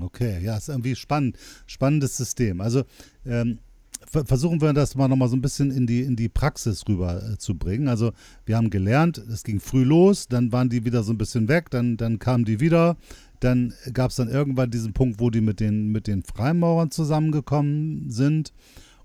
[0.00, 2.60] Okay, ja, ist irgendwie spannend, spannendes System.
[2.60, 2.84] Also
[3.26, 3.58] ähm,
[4.06, 7.38] versuchen wir das mal nochmal so ein bisschen in die, in die Praxis rüber äh,
[7.38, 7.88] zu bringen.
[7.88, 8.12] Also
[8.46, 11.70] wir haben gelernt, es ging früh los, dann waren die wieder so ein bisschen weg,
[11.70, 12.96] dann, dann kamen die wieder,
[13.40, 18.10] dann gab es dann irgendwann diesen Punkt, wo die mit den, mit den Freimaurern zusammengekommen
[18.10, 18.52] sind.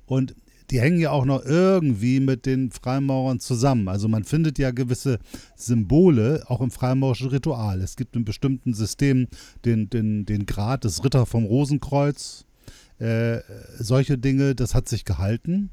[0.06, 0.36] Und
[0.72, 3.88] die hängen ja auch noch irgendwie mit den Freimaurern zusammen.
[3.88, 5.20] Also man findet ja gewisse
[5.56, 7.82] Symbole auch im freimaurischen Ritual.
[7.82, 9.28] Es gibt in bestimmten Systemen
[9.66, 12.46] den, den, den Grad des Ritter vom Rosenkreuz.
[13.00, 13.40] Äh,
[13.78, 15.70] solche Dinge, das hat sich gehalten.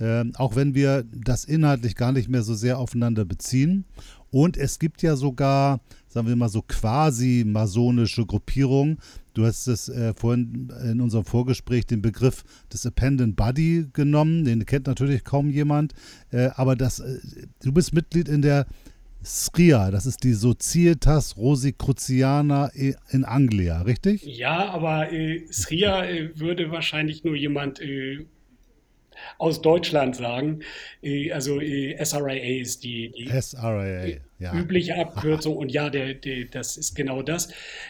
[0.00, 3.84] Äh, auch wenn wir das inhaltlich gar nicht mehr so sehr aufeinander beziehen.
[4.30, 8.98] Und es gibt ja sogar, sagen wir mal so quasi masonische Gruppierungen,
[9.34, 14.44] Du hast es äh, vorhin in unserem Vorgespräch den Begriff des Appendant Body genommen.
[14.44, 15.92] Den kennt natürlich kaum jemand.
[16.30, 17.18] Äh, aber das, äh,
[17.62, 18.66] du bist Mitglied in der
[19.24, 22.70] SRIA, das ist die Societas Rosicruciana
[23.10, 24.22] in Anglia, richtig?
[24.24, 28.26] Ja, aber äh, SRIA äh, würde wahrscheinlich nur jemand äh,
[29.38, 30.60] aus Deutschland sagen.
[31.32, 34.54] Also SRIA ist die, die SRIA, ja.
[34.54, 35.56] übliche Abkürzung.
[35.56, 37.48] Und ja, der, der, das ist genau das.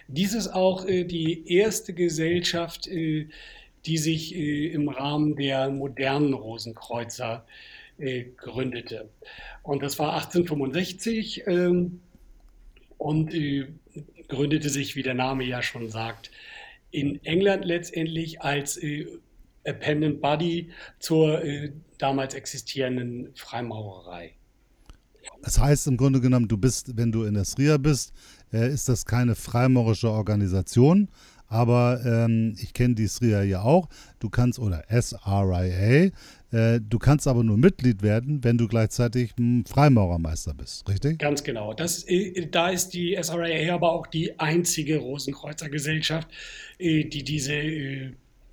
[0.08, 7.44] Dies ist auch äh, die erste Gesellschaft, die sich im Rahmen der modernen Rosenkreuzer
[8.36, 9.10] gründete.
[9.62, 12.00] Und das war 1865 ähm,
[12.96, 13.34] und
[14.28, 16.30] gründete sich, wie der Name ja schon sagt,
[16.90, 18.78] in England letztendlich als
[19.66, 24.34] Appendant Body zur äh, damals existierenden Freimaurerei.
[25.42, 28.12] Das heißt im Grunde genommen, du bist, wenn du in der SRIA bist,
[28.52, 31.08] äh, ist das keine freimaurerische Organisation,
[31.48, 33.88] aber ähm, ich kenne die SRIA ja auch.
[34.18, 36.10] Du kannst, oder SRIA,
[36.50, 41.18] äh, du kannst aber nur Mitglied werden, wenn du gleichzeitig ein Freimaurermeister bist, richtig?
[41.18, 41.74] Ganz genau.
[41.74, 46.28] Das, äh, da ist die SRIA aber auch die einzige Rosenkreuzergesellschaft,
[46.78, 48.12] äh, die diese äh,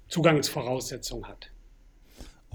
[0.09, 1.49] Zugangsvoraussetzung hat.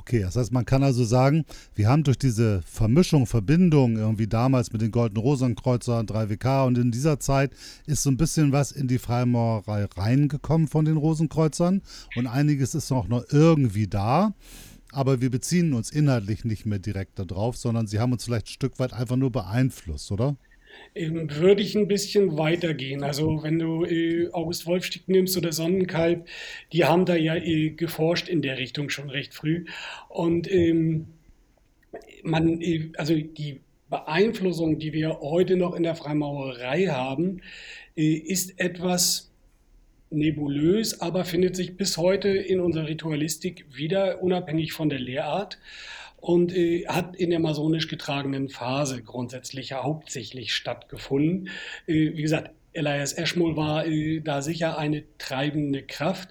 [0.08, 4.72] Okay, das heißt, man kann also sagen, wir haben durch diese Vermischung, Verbindung irgendwie damals
[4.72, 7.50] mit den Goldenen Rosenkreuzern, 3WK und in dieser Zeit
[7.86, 11.82] ist so ein bisschen was in die Freimaurerei reingekommen von den Rosenkreuzern
[12.14, 14.32] und einiges ist auch noch irgendwie da.
[14.92, 18.50] Aber wir beziehen uns inhaltlich nicht mehr direkt darauf, sondern sie haben uns vielleicht ein
[18.50, 20.36] Stück weit einfach nur beeinflusst, oder?
[20.94, 23.04] Ähm, würde ich ein bisschen weitergehen.
[23.04, 26.26] Also wenn du äh, August Wolfstieg nimmst oder Sonnenkalb,
[26.72, 29.66] die haben da ja äh, geforscht in der Richtung schon recht früh.
[30.08, 31.08] Und ähm,
[32.22, 33.60] man, äh, also die
[33.90, 37.42] Beeinflussung, die wir heute noch in der Freimaurerei haben,
[37.96, 39.30] äh, ist etwas
[40.10, 45.58] nebulös, aber findet sich bis heute in unserer Ritualistik wieder, unabhängig von der Lehrart
[46.26, 51.50] und äh, hat in der masonisch getragenen Phase grundsätzlich ja hauptsächlich stattgefunden.
[51.86, 56.30] Äh, wie gesagt, Elias Eschmol war äh, da sicher eine treibende Kraft.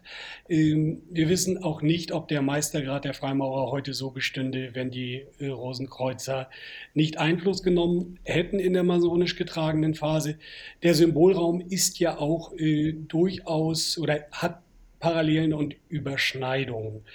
[0.50, 5.24] Ähm, wir wissen auch nicht, ob der Meistergrad der Freimaurer heute so bestünde, wenn die
[5.40, 6.50] äh, Rosenkreuzer
[6.94, 10.38] nicht Einfluss genommen hätten in der masonisch getragenen Phase.
[10.84, 14.62] Der Symbolraum ist ja auch äh, durchaus oder hat
[15.00, 17.06] Parallelen und Überschneidungen.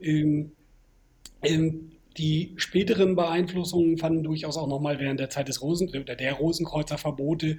[0.00, 0.52] Ähm,
[1.42, 6.34] ähm, die späteren Beeinflussungen fanden durchaus auch nochmal während der Zeit des Rosen oder der
[6.34, 7.58] Rosenkreuzerverbote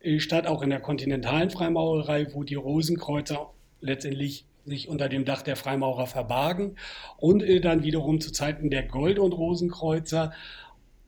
[0.00, 5.42] äh, statt, auch in der kontinentalen Freimaurerei, wo die Rosenkreuzer letztendlich sich unter dem Dach
[5.42, 6.76] der Freimaurer verbargen
[7.16, 10.32] und äh, dann wiederum zu Zeiten der Gold- und Rosenkreuzer.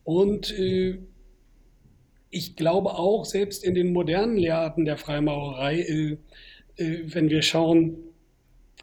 [0.04, 0.98] Und äh,
[2.30, 6.16] ich glaube auch, selbst in den modernen Lehrarten der Freimaurerei, äh,
[6.76, 7.96] äh, wenn wir schauen,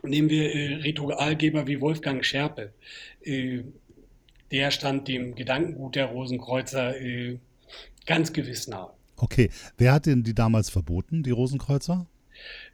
[0.04, 2.74] nehmen wir äh, Ritualgeber wie Wolfgang Scherpe
[4.52, 7.40] der stand dem Gedankengut der Rosenkreuzer äh,
[8.06, 8.90] ganz gewiss nahe.
[9.18, 12.06] Okay, wer hat denn die damals verboten, die Rosenkreuzer?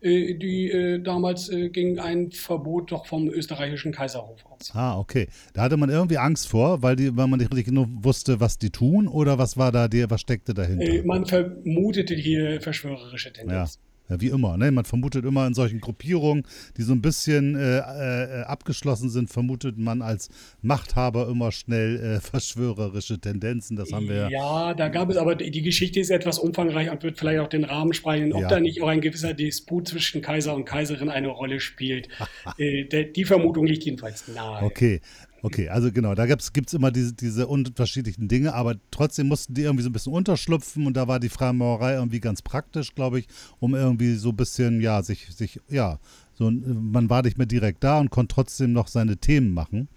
[0.01, 4.71] Äh, die äh, damals äh, ging ein Verbot doch vom österreichischen Kaiserhof aus.
[4.73, 5.27] Ah, okay.
[5.53, 8.57] Da hatte man irgendwie Angst vor, weil, die, weil man nicht richtig genug wusste, was
[8.57, 10.85] die tun oder was war da, die, was steckte dahinter?
[10.85, 13.79] Äh, man vermutete hier verschwörerische Tendenzen.
[13.81, 13.92] Ja.
[14.13, 14.57] Ja, wie immer.
[14.57, 14.71] Ne?
[14.71, 16.43] Man vermutet immer in solchen Gruppierungen,
[16.77, 20.29] die so ein bisschen äh, äh, abgeschlossen sind, vermutet man als
[20.61, 23.75] Machthaber immer schnell äh, verschwörerische Tendenzen.
[23.75, 24.73] Das haben wir ja.
[24.73, 27.93] da gab es aber die Geschichte ist etwas umfangreich und wird vielleicht auch den Rahmen
[27.93, 28.47] sprengen, ob ja.
[28.47, 32.07] da nicht auch ein gewisser Disput zwischen Kaiser und Kaiserin eine Rolle spielt.
[32.57, 34.63] Äh, die Vermutung liegt jedenfalls nahe.
[34.63, 35.01] Okay.
[35.45, 39.63] Okay, also genau, da gibt es immer diese, diese unterschiedlichen Dinge, aber trotzdem mussten die
[39.63, 43.27] irgendwie so ein bisschen unterschlupfen und da war die Freimaurerei irgendwie ganz praktisch, glaube ich,
[43.59, 45.99] um irgendwie so ein bisschen, ja, sich, sich, ja,
[46.33, 49.89] so, man war nicht mehr direkt da und konnte trotzdem noch seine Themen machen.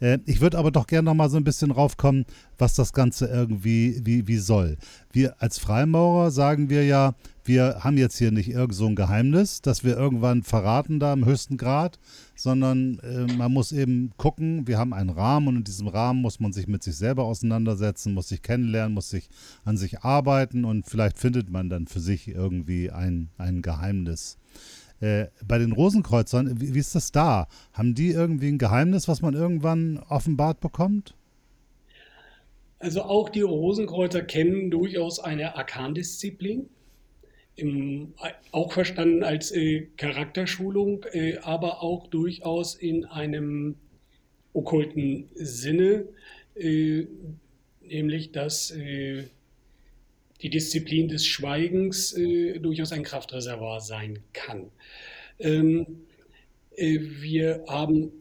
[0.00, 2.24] Äh, ich würde aber doch gerne noch mal so ein bisschen raufkommen,
[2.58, 4.76] was das Ganze irgendwie wie, wie soll.
[5.12, 9.60] Wir als Freimaurer sagen wir ja, wir haben jetzt hier nicht irgend so ein Geheimnis,
[9.62, 11.98] das wir irgendwann verraten da im höchsten Grad,
[12.36, 16.38] sondern äh, man muss eben gucken, wir haben einen Rahmen und in diesem Rahmen muss
[16.38, 19.28] man sich mit sich selber auseinandersetzen, muss sich kennenlernen, muss sich
[19.64, 24.38] an sich arbeiten und vielleicht findet man dann für sich irgendwie ein, ein Geheimnis.
[25.00, 27.48] Äh, bei den Rosenkreuzern, wie, wie, ist das da?
[27.72, 31.14] Haben die irgendwie ein Geheimnis, was man irgendwann offenbart bekommt?
[32.78, 36.68] Also auch die Rosenkreuzer kennen durchaus eine Arkandisziplin,
[37.56, 38.14] im,
[38.52, 43.76] auch verstanden als äh, Charakterschulung, äh, aber auch durchaus in einem
[44.52, 46.06] okkulten Sinne,
[46.54, 47.06] äh,
[47.82, 49.24] nämlich dass äh,
[50.42, 54.70] die Disziplin des Schweigens äh, durchaus ein Kraftreservoir sein kann.
[55.38, 55.86] Ähm,
[56.76, 58.12] äh, wir haben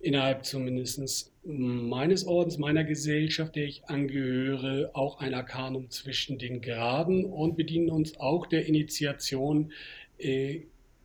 [0.00, 7.24] innerhalb zumindest meines Ordens, meiner Gesellschaft, der ich angehöre, auch ein Arkanum zwischen den Graden
[7.24, 9.72] und bedienen uns auch der Initiation,
[10.18, 10.60] äh,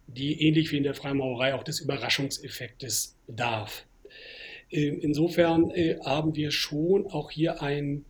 [0.07, 3.85] die ähnlich wie in der Freimaurerei auch des Überraschungseffektes bedarf.
[4.69, 8.05] Äh, insofern äh, haben wir schon auch hier ein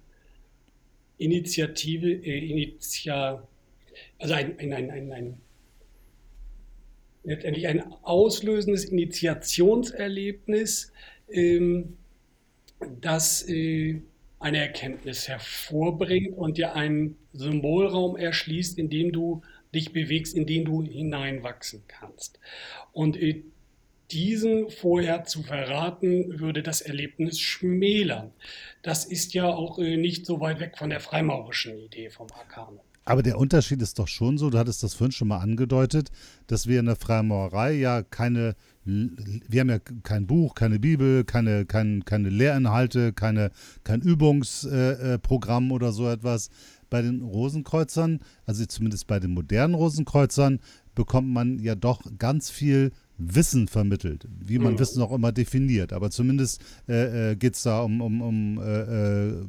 [1.18, 3.48] Initiative, äh, Initia,
[4.20, 5.38] also ein, ein, ein, ein, ein
[7.24, 10.92] letztendlich ein auslösendes Initiationserlebnis,
[11.30, 11.98] ähm,
[13.02, 14.02] das äh,
[14.40, 19.42] eine Erkenntnis hervorbringt und dir einen Symbolraum erschließt, in dem du
[19.74, 22.42] dich bewegst, in den du hineinwachsen kannst.
[22.92, 23.44] Und äh,
[24.14, 28.32] diesen vorher zu verraten, würde das Erlebnis schmälern.
[28.82, 32.80] Das ist ja auch äh, nicht so weit weg von der freimaurischen Idee vom Arkanum.
[33.06, 36.10] Aber der Unterschied ist doch schon so, du hattest das vorhin schon mal angedeutet,
[36.48, 41.66] dass wir in der Freimaurerei ja keine, wir haben ja kein Buch, keine Bibel, keine,
[41.66, 43.52] kein, keine Lehrinhalte, keine,
[43.84, 46.50] kein Übungsprogramm äh, oder so etwas.
[46.90, 50.60] Bei den Rosenkreuzern, also zumindest bei den modernen Rosenkreuzern,
[50.96, 54.80] bekommt man ja doch ganz viel Wissen vermittelt, wie man mhm.
[54.80, 55.94] Wissen auch immer definiert.
[55.94, 59.46] Aber zumindest äh, äh, geht es da um, um, um, äh, äh,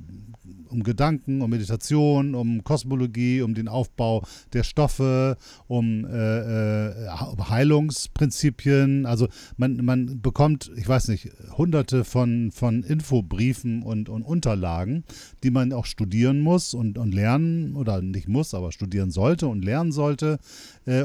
[0.69, 4.23] um Gedanken, um Meditation, um Kosmologie, um den Aufbau
[4.53, 7.09] der Stoffe, um äh, äh,
[7.49, 9.07] Heilungsprinzipien.
[9.07, 15.05] Also man, man bekommt, ich weiß nicht, hunderte von, von Infobriefen und, und Unterlagen,
[15.43, 19.65] die man auch studieren muss und, und lernen, oder nicht muss, aber studieren sollte und
[19.65, 20.39] lernen sollte,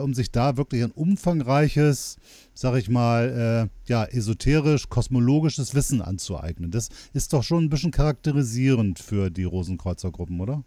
[0.02, 2.18] um sich da wirklich ein umfangreiches
[2.60, 6.72] sag ich mal, äh, ja, esoterisch, kosmologisches Wissen anzueignen.
[6.72, 10.66] Das ist doch schon ein bisschen charakterisierend für die Rosenkreuzergruppen, oder?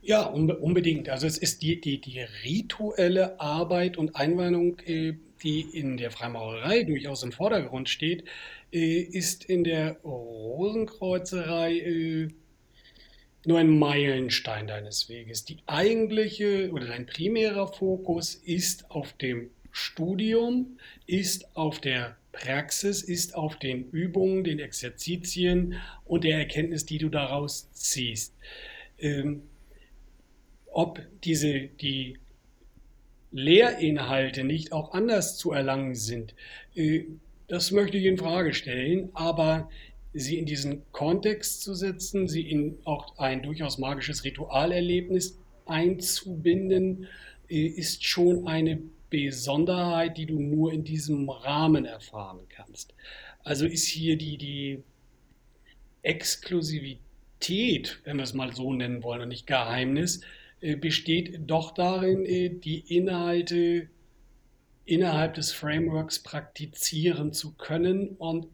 [0.00, 1.10] Ja, unbedingt.
[1.10, 6.84] Also es ist die, die, die rituelle Arbeit und Einweihung, äh, die in der Freimaurerei
[6.84, 8.24] durchaus im Vordergrund steht,
[8.72, 12.28] äh, ist in der Rosenkreuzerei äh,
[13.44, 15.44] nur ein Meilenstein deines Weges.
[15.44, 23.34] Die eigentliche oder dein primärer Fokus ist auf dem Studium ist auf der Praxis, ist
[23.34, 28.34] auf den Übungen, den Exerzitien und der Erkenntnis, die du daraus ziehst.
[28.98, 29.42] Ähm,
[30.72, 32.18] ob diese, die
[33.32, 36.34] Lehrinhalte nicht auch anders zu erlangen sind,
[36.74, 37.04] äh,
[37.48, 39.70] das möchte ich in Frage stellen, aber
[40.12, 47.06] sie in diesen Kontext zu setzen, sie in auch ein durchaus magisches Ritualerlebnis einzubinden,
[47.48, 52.94] äh, ist schon eine Besonderheit, die du nur in diesem Rahmen erfahren kannst.
[53.42, 54.82] Also ist hier die, die
[56.02, 60.20] Exklusivität, wenn wir es mal so nennen wollen und nicht Geheimnis,
[60.60, 63.88] äh, besteht doch darin, äh, die Inhalte
[64.84, 68.46] innerhalb des Frameworks praktizieren zu können und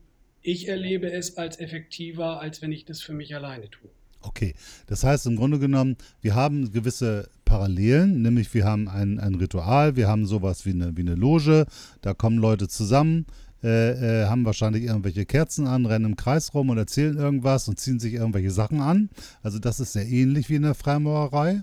[0.43, 3.89] ich erlebe es als effektiver, als wenn ich das für mich alleine tue.
[4.21, 4.55] Okay,
[4.87, 9.95] das heißt im Grunde genommen, wir haben gewisse Parallelen, nämlich wir haben ein, ein Ritual,
[9.95, 11.67] wir haben sowas wie eine, wie eine Loge,
[12.01, 13.27] da kommen Leute zusammen,
[13.63, 17.79] äh, äh, haben wahrscheinlich irgendwelche Kerzen an, rennen im Kreis rum und erzählen irgendwas und
[17.79, 19.09] ziehen sich irgendwelche Sachen an.
[19.45, 21.63] Also das ist sehr ähnlich wie in der Freimaurerei.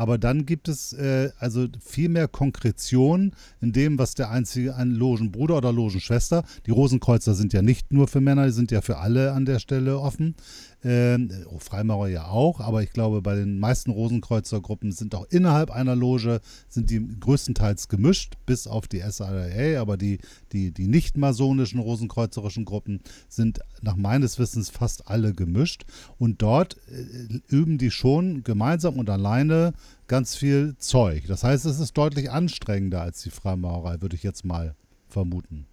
[0.00, 4.92] Aber dann gibt es äh, also viel mehr Konkretion in dem, was der einzige ein
[4.92, 8.96] Logenbruder oder Logenschwester, die Rosenkreuzer sind ja nicht nur für Männer, die sind ja für
[8.96, 10.36] alle an der Stelle offen,
[10.82, 15.70] ähm, oh, Freimaurer ja auch, aber ich glaube, bei den meisten Rosenkreuzergruppen sind auch innerhalb
[15.70, 16.40] einer Loge,
[16.70, 20.18] sind die größtenteils gemischt, bis auf die SIA, aber die,
[20.52, 25.84] die, die nicht masonischen rosenkreuzerischen Gruppen sind nach meines Wissens fast alle gemischt.
[26.18, 29.74] Und dort äh, üben die schon gemeinsam und alleine
[30.08, 31.24] ganz viel Zeug.
[31.28, 34.74] Das heißt, es ist deutlich anstrengender als die Freimaurerei, würde ich jetzt mal
[35.08, 35.66] vermuten.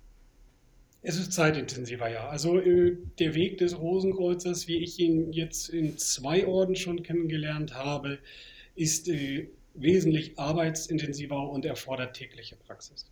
[1.01, 2.27] Es ist zeitintensiver, ja.
[2.27, 7.73] Also äh, der Weg des Rosenkreuzers, wie ich ihn jetzt in zwei Orden schon kennengelernt
[7.75, 8.19] habe,
[8.75, 13.05] ist äh, wesentlich arbeitsintensiver und erfordert tägliche Praxis.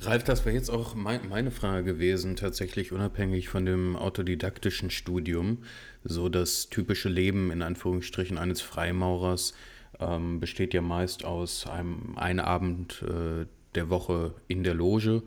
[0.00, 5.64] Ralf, das wäre jetzt auch mein, meine Frage gewesen, tatsächlich unabhängig von dem autodidaktischen Studium.
[6.04, 9.54] So das typische Leben in Anführungsstrichen eines Freimaurers
[10.00, 15.22] ähm, besteht ja meist aus einem einen Abend äh, der Woche in der Loge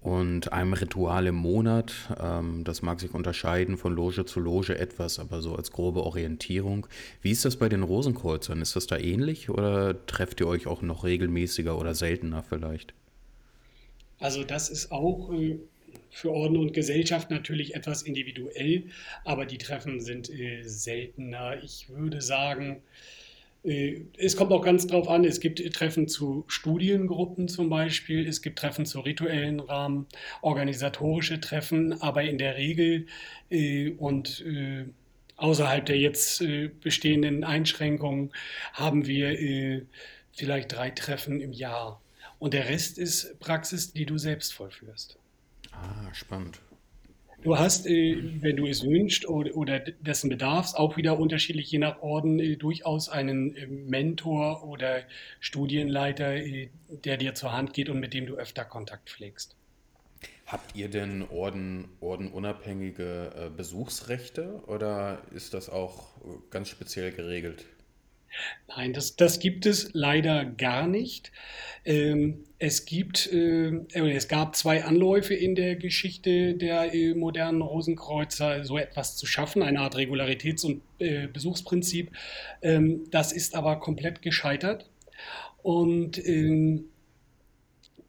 [0.00, 1.92] und einem Ritual im Monat.
[2.18, 6.86] Ähm, das mag sich unterscheiden von Loge zu Loge etwas, aber so als grobe Orientierung.
[7.20, 8.62] Wie ist das bei den Rosenkreuzern?
[8.62, 12.94] Ist das da ähnlich oder trefft ihr euch auch noch regelmäßiger oder seltener vielleicht?
[14.18, 15.58] Also das ist auch äh,
[16.10, 18.84] für Orden und Gesellschaft natürlich etwas individuell,
[19.24, 21.62] aber die Treffen sind äh, seltener.
[21.62, 22.82] Ich würde sagen,
[23.62, 28.58] es kommt auch ganz drauf an, es gibt Treffen zu Studiengruppen zum Beispiel, es gibt
[28.58, 30.06] Treffen zu rituellen Rahmen,
[30.40, 33.06] organisatorische Treffen, aber in der Regel
[33.50, 34.86] äh, und äh,
[35.36, 38.32] außerhalb der jetzt äh, bestehenden Einschränkungen
[38.72, 39.82] haben wir äh,
[40.32, 42.00] vielleicht drei Treffen im Jahr.
[42.38, 45.18] Und der Rest ist Praxis, die du selbst vollführst.
[45.72, 46.60] Ah, spannend.
[47.42, 52.02] Du hast, äh, wenn du es wünschst oder, dessen bedarfst, auch wieder unterschiedlich je nach
[52.02, 55.00] Orden äh, durchaus einen äh, Mentor oder
[55.40, 56.34] Studienleiter,
[56.88, 59.56] der dir zur Hand geht und mit dem du öfter Kontakt pflegst.
[60.46, 66.08] Habt ihr denn Orden, ordenunabhängige Besuchsrechte oder ist das auch
[66.50, 67.64] ganz speziell geregelt?
[68.68, 71.32] Nein, das, das gibt es leider gar nicht.
[71.84, 78.64] Ähm, es gibt, äh, es gab zwei Anläufe in der Geschichte der äh, modernen Rosenkreuzer,
[78.64, 82.12] so etwas zu schaffen, eine Art Regularitäts- und äh, Besuchsprinzip.
[82.62, 84.88] Ähm, das ist aber komplett gescheitert.
[85.62, 86.84] Und ähm,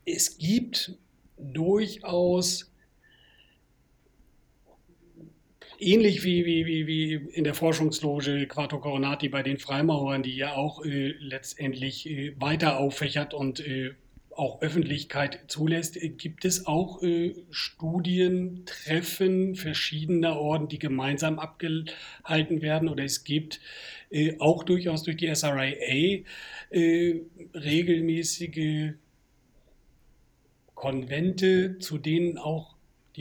[0.05, 0.93] es gibt
[1.37, 2.70] durchaus
[5.81, 10.53] ähnlich wie, wie, wie, wie in der Forschungsloge Quarto Coronati bei den Freimaurern, die ja
[10.53, 13.91] auch äh, letztendlich äh, weiter auffächert und äh,
[14.35, 22.89] auch Öffentlichkeit zulässt, äh, gibt es auch äh, Studientreffen verschiedener Orden, die gemeinsam abgehalten werden.
[22.89, 23.59] Oder es gibt
[24.09, 26.23] äh, auch durchaus durch die SRIA
[27.53, 28.93] regelmäßige
[30.73, 32.70] Konvente, zu denen auch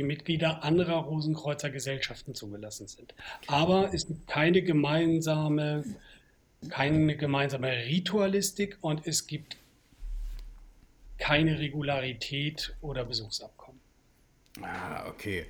[0.00, 3.14] die Mitglieder anderer Rosenkreuzer Gesellschaften zugelassen sind.
[3.48, 5.84] Aber es gibt keine gemeinsame,
[6.70, 9.58] keine gemeinsame Ritualistik und es gibt
[11.18, 13.78] keine Regularität oder Besuchsabkommen.
[14.62, 15.44] Ah, okay.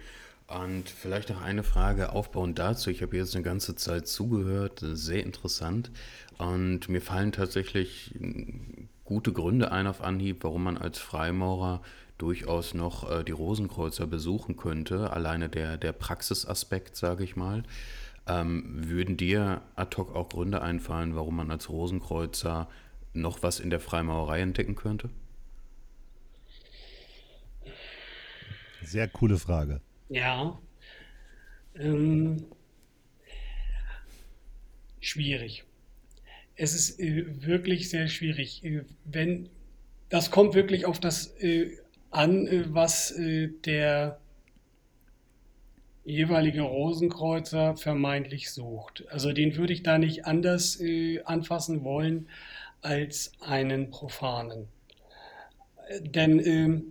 [0.48, 2.90] Und vielleicht noch eine Frage aufbauend dazu.
[2.90, 5.92] Ich habe jetzt eine ganze Zeit zugehört, sehr interessant.
[6.38, 8.12] Und mir fallen tatsächlich
[9.04, 11.82] gute Gründe ein auf Anhieb, warum man als Freimaurer
[12.20, 17.62] durchaus noch äh, die Rosenkreuzer besuchen könnte, alleine der, der Praxisaspekt, sage ich mal.
[18.26, 22.68] Ähm, würden dir ad hoc auch Gründe einfallen, warum man als Rosenkreuzer
[23.12, 25.10] noch was in der Freimaurerei entdecken könnte?
[28.82, 29.80] Sehr coole Frage.
[30.08, 30.58] Ja.
[31.74, 32.44] Ähm,
[35.00, 35.64] schwierig.
[36.56, 38.64] Es ist äh, wirklich sehr schwierig.
[38.64, 39.48] Äh, wenn
[40.10, 41.78] das kommt wirklich auf das äh,
[42.10, 44.18] an, äh, was äh, der
[46.04, 49.04] jeweilige Rosenkreuzer vermeintlich sucht.
[49.10, 52.28] Also den würde ich da nicht anders äh, anfassen wollen
[52.82, 54.68] als einen profanen.
[56.00, 56.82] Denn äh,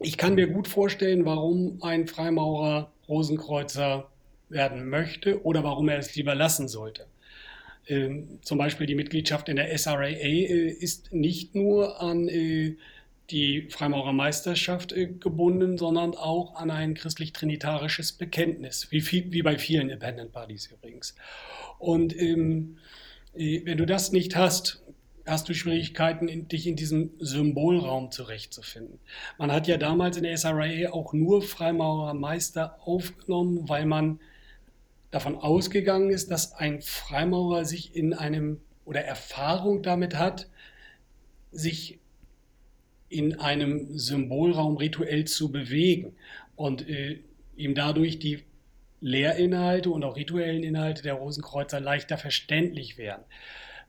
[0.00, 4.08] ich kann mir gut vorstellen, warum ein Freimaurer Rosenkreuzer
[4.48, 7.06] werden möchte oder warum er es lieber lassen sollte.
[7.86, 12.76] Ähm, zum Beispiel die Mitgliedschaft in der SRAA ist nicht nur an äh,
[13.30, 19.82] die Freimaurermeisterschaft äh, gebunden, sondern auch an ein christlich-trinitarisches Bekenntnis, wie, viel, wie bei vielen
[19.82, 21.14] Independent Bodies übrigens.
[21.78, 22.78] Und ähm,
[23.34, 24.82] äh, wenn du das nicht hast,
[25.26, 28.98] hast du Schwierigkeiten, in, dich in diesem Symbolraum zurechtzufinden.
[29.36, 34.20] Man hat ja damals in der SRA auch nur Freimaurermeister aufgenommen, weil man
[35.10, 40.48] davon ausgegangen ist, dass ein Freimaurer sich in einem oder Erfahrung damit hat,
[41.52, 41.98] sich
[43.08, 46.16] in einem Symbolraum rituell zu bewegen
[46.56, 47.20] und äh,
[47.56, 48.44] ihm dadurch die
[49.00, 53.22] Lehrinhalte und auch rituellen Inhalte der Rosenkreuzer leichter verständlich wären.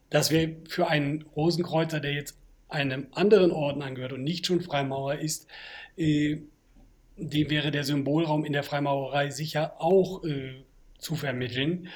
[0.08, 2.36] Das wäre für einen Rosenkreuzer, der jetzt
[2.68, 5.48] einem anderen Orden angehört und nicht schon Freimaurer ist,
[5.96, 6.38] äh,
[7.16, 10.54] dem wäre der Symbolraum in der Freimaurerei sicher auch äh,
[10.98, 11.88] zu vermitteln.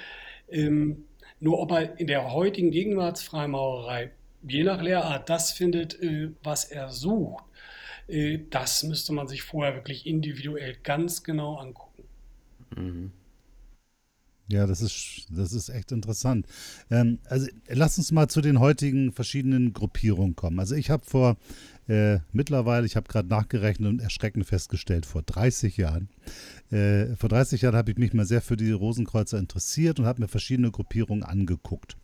[0.51, 1.05] Ähm,
[1.41, 4.11] nur ob er in der heutigen Gegenwartsfreimaurerei
[4.49, 7.45] je nach Lehrart das findet, äh, was er sucht,
[8.09, 12.05] äh, das müsste man sich vorher wirklich individuell ganz genau angucken.
[12.77, 13.13] Mhm.
[14.49, 16.47] Ja, das ist, das ist echt interessant.
[16.91, 20.61] Ähm, also lass uns mal zu den heutigen verschiedenen Gruppierungen kommen.
[20.61, 21.39] Also ich habe vor
[21.89, 26.09] äh, mittlerweile, ich habe gerade nachgerechnet und erschreckend festgestellt, vor 30 Jahren
[26.71, 30.23] äh, vor 30 Jahren habe ich mich mal sehr für die Rosenkreuzer interessiert und habe
[30.23, 31.97] mir verschiedene Gruppierungen angeguckt.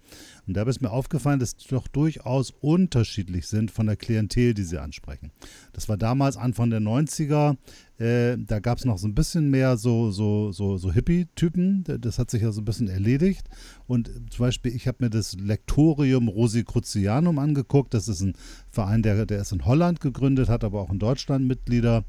[0.47, 4.65] Und dabei ist mir aufgefallen, dass die doch durchaus unterschiedlich sind von der Klientel, die
[4.65, 5.31] sie ansprechen.
[5.73, 7.57] Das war damals Anfang der 90er.
[7.99, 11.85] Äh, da gab es noch so ein bisschen mehr so, so, so, so Hippie-Typen.
[12.01, 13.49] Das hat sich ja so ein bisschen erledigt.
[13.87, 17.95] Und zum Beispiel, ich habe mir das Lektorium Rosicrucianum angeguckt.
[17.95, 18.35] Das ist ein
[18.71, 22.05] Verein, der, der ist in Holland gegründet, hat aber auch in Deutschland Mitglieder.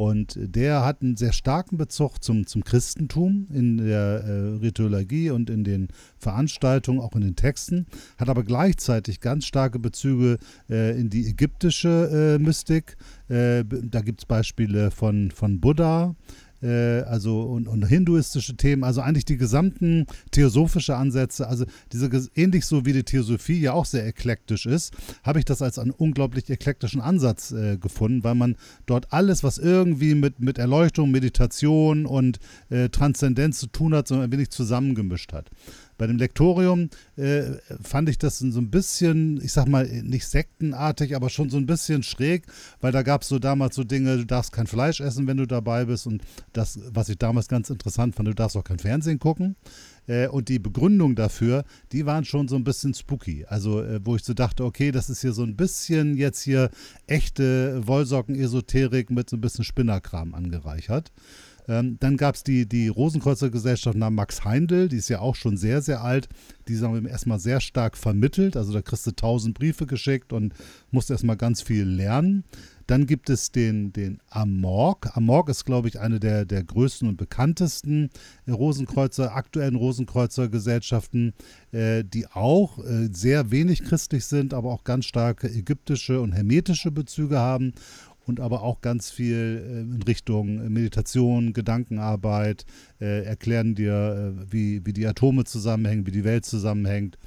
[0.00, 5.50] Und der hat einen sehr starken Bezug zum, zum Christentum in der äh, Rituologie und
[5.50, 7.84] in den Veranstaltungen, auch in den Texten,
[8.16, 10.38] hat aber gleichzeitig ganz starke Bezüge
[10.70, 12.96] äh, in die ägyptische äh, Mystik.
[13.28, 16.16] Äh, da gibt es Beispiele von, von Buddha,
[16.62, 22.66] äh, also und, und, hinduistische Themen, also eigentlich die gesamten theosophische Ansätze, also diese ähnlich
[22.66, 26.48] so wie die Theosophie ja auch sehr eklektisch ist, habe ich das als einen unglaublich
[26.50, 28.56] eklektischen Ansatz äh, gefunden, weil man
[28.86, 32.38] dort alles, was irgendwie mit, mit Erleuchtung, Meditation und
[32.68, 35.50] äh, Transzendenz zu tun hat, so ein wenig zusammengemischt hat.
[36.00, 37.42] Bei dem Lektorium äh,
[37.82, 41.66] fand ich das so ein bisschen, ich sag mal, nicht sektenartig, aber schon so ein
[41.66, 42.44] bisschen schräg,
[42.80, 45.44] weil da gab es so damals so Dinge, du darfst kein Fleisch essen, wenn du
[45.44, 46.06] dabei bist.
[46.06, 46.22] Und
[46.54, 49.56] das, was ich damals ganz interessant fand, du darfst auch kein Fernsehen gucken.
[50.06, 53.44] Äh, und die Begründung dafür, die waren schon so ein bisschen spooky.
[53.46, 56.70] Also, äh, wo ich so dachte, okay, das ist hier so ein bisschen jetzt hier
[57.08, 61.12] echte Wollsocken-Esoterik mit so ein bisschen Spinnerkram angereichert.
[61.70, 65.36] Ähm, dann gab es die, die Rosenkreuzer Gesellschaft nach Max Heindl, die ist ja auch
[65.36, 66.28] schon sehr, sehr alt.
[66.66, 68.56] Die sagen wir erstmal sehr stark vermittelt.
[68.56, 70.52] Also da kriegst du tausend Briefe geschickt und
[70.90, 72.42] musst erstmal ganz viel lernen.
[72.88, 75.16] Dann gibt es den, den Amorg.
[75.16, 78.10] Amorg ist, glaube ich, eine der, der größten und bekanntesten
[78.48, 81.34] Rosenkreuzer, aktuellen Rosenkreuzer-Gesellschaften,
[81.70, 86.90] äh, die auch äh, sehr wenig christlich sind, aber auch ganz starke ägyptische und hermetische
[86.90, 87.74] Bezüge haben
[88.26, 92.64] und aber auch ganz viel äh, in Richtung Meditation, Gedankenarbeit,
[93.00, 97.18] äh, erklären dir, äh, wie, wie die Atome zusammenhängen, wie die Welt zusammenhängt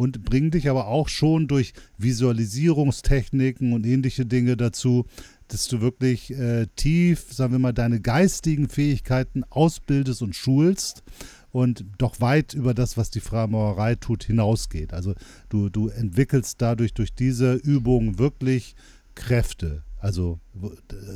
[0.00, 5.04] und bringen dich aber auch schon durch Visualisierungstechniken und ähnliche Dinge dazu,
[5.48, 11.02] dass du wirklich äh, tief, sagen wir mal, deine geistigen Fähigkeiten ausbildest und schulst
[11.50, 14.94] und doch weit über das, was die Freimaurerei tut, hinausgeht.
[14.94, 15.14] Also
[15.50, 18.76] du, du entwickelst dadurch durch diese Übung wirklich
[19.14, 20.40] Kräfte, also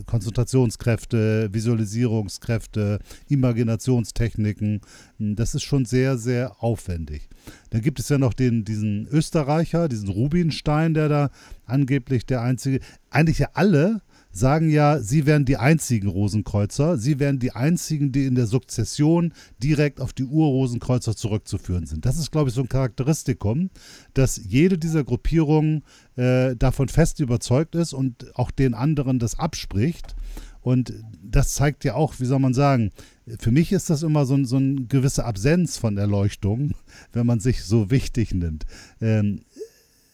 [0.07, 4.81] Konzentrationskräfte, Visualisierungskräfte, Imaginationstechniken.
[5.19, 7.29] Hm, das ist schon sehr, sehr aufwendig.
[7.71, 11.31] Dann gibt es ja noch den, diesen Österreicher, diesen Rubinstein, der da
[11.67, 12.81] angeblich der einzige,
[13.11, 14.03] eigentlich ja alle
[14.35, 19.33] sagen ja, sie wären die einzigen Rosenkreuzer, sie wären die einzigen, die in der Sukzession
[19.63, 22.05] direkt auf die Urrosenkreuzer zurückzuführen sind.
[22.05, 23.71] Das ist, glaube ich, so ein Charakteristikum,
[24.13, 25.85] dass jede dieser Gruppierungen
[26.17, 30.17] äh, davon fest überzeugt ist und auch den anderen das abspricht.
[30.61, 32.91] Und das zeigt ja auch, wie soll man sagen,
[33.39, 36.75] für mich ist das immer so, so eine gewisse Absenz von Erleuchtung,
[37.13, 38.67] wenn man sich so wichtig nimmt.
[39.01, 39.43] Ähm,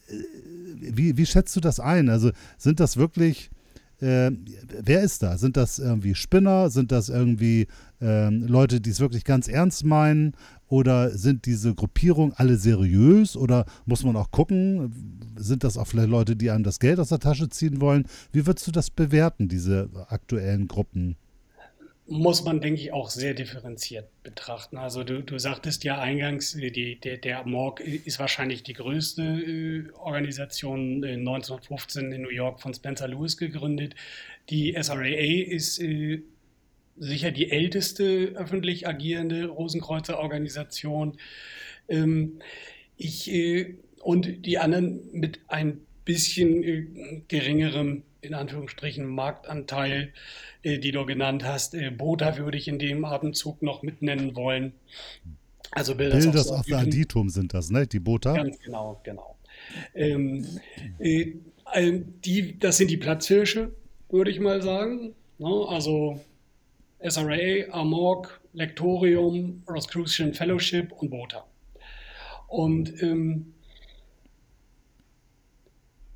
[0.08, 0.14] äh,
[0.92, 2.10] wie, wie schätzt du das ein?
[2.10, 3.50] Also sind das wirklich
[4.00, 4.30] äh,
[4.82, 5.38] wer ist da?
[5.38, 6.70] Sind das irgendwie Spinner?
[6.70, 7.66] Sind das irgendwie
[8.00, 10.34] ähm, Leute, die es wirklich ganz ernst meinen?
[10.68, 13.36] Oder sind diese Gruppierungen alle seriös?
[13.36, 14.92] Oder muss man auch gucken,
[15.36, 18.04] sind das auch vielleicht Leute, die einem das Geld aus der Tasche ziehen wollen?
[18.32, 21.16] Wie würdest du das bewerten, diese aktuellen Gruppen?
[22.10, 24.76] Muss man, denke ich, auch sehr differenziert betrachten.
[24.76, 29.92] Also du, du sagtest ja eingangs, die, der, der MORG ist wahrscheinlich die größte äh,
[29.92, 33.94] Organisation, äh, 1915 in New York von Spencer Lewis gegründet.
[34.50, 36.22] Die SRAA ist äh,
[36.98, 41.16] sicher die älteste öffentlich agierende Rosenkreuzer-Organisation.
[41.88, 42.40] Ähm,
[42.96, 50.12] ich, äh, und die anderen mit ein bisschen äh, geringerem in Anführungsstrichen Marktanteil,
[50.62, 51.74] äh, die du genannt hast.
[51.74, 54.72] Äh, Bota würde ich in dem Abendzug noch mit nennen wollen.
[55.72, 57.86] Also Builders of the Aditum sind das, ne?
[57.86, 58.34] Die Bota?
[58.34, 59.36] Ganz genau, genau.
[59.94, 60.46] Ähm,
[60.98, 61.32] äh,
[62.24, 63.72] die, das sind die Platzhirsche,
[64.08, 65.14] würde ich mal sagen.
[65.38, 65.66] Ne?
[65.68, 66.20] Also
[67.06, 71.46] SRA, Amorg, Lectorium, Rosicrucian Fellowship und Bota.
[72.48, 73.54] Und ähm,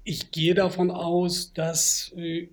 [0.04, 2.48] ich gehe davon aus, dass äh,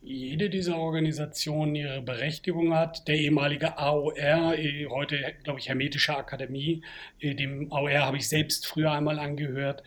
[0.00, 3.08] jede dieser Organisationen ihre Berechtigung hat.
[3.08, 6.82] Der ehemalige AOR, äh, heute glaube ich Hermetische Akademie,
[7.18, 9.82] äh, dem AOR habe ich selbst früher einmal angehört,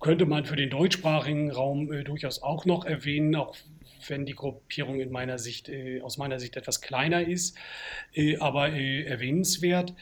[0.00, 3.56] könnte man für den deutschsprachigen Raum durchaus auch noch erwähnen, auch
[4.06, 5.70] wenn die Gruppierung in meiner Sicht,
[6.02, 7.56] aus meiner Sicht etwas kleiner ist,
[8.38, 9.94] aber erwähnenswert,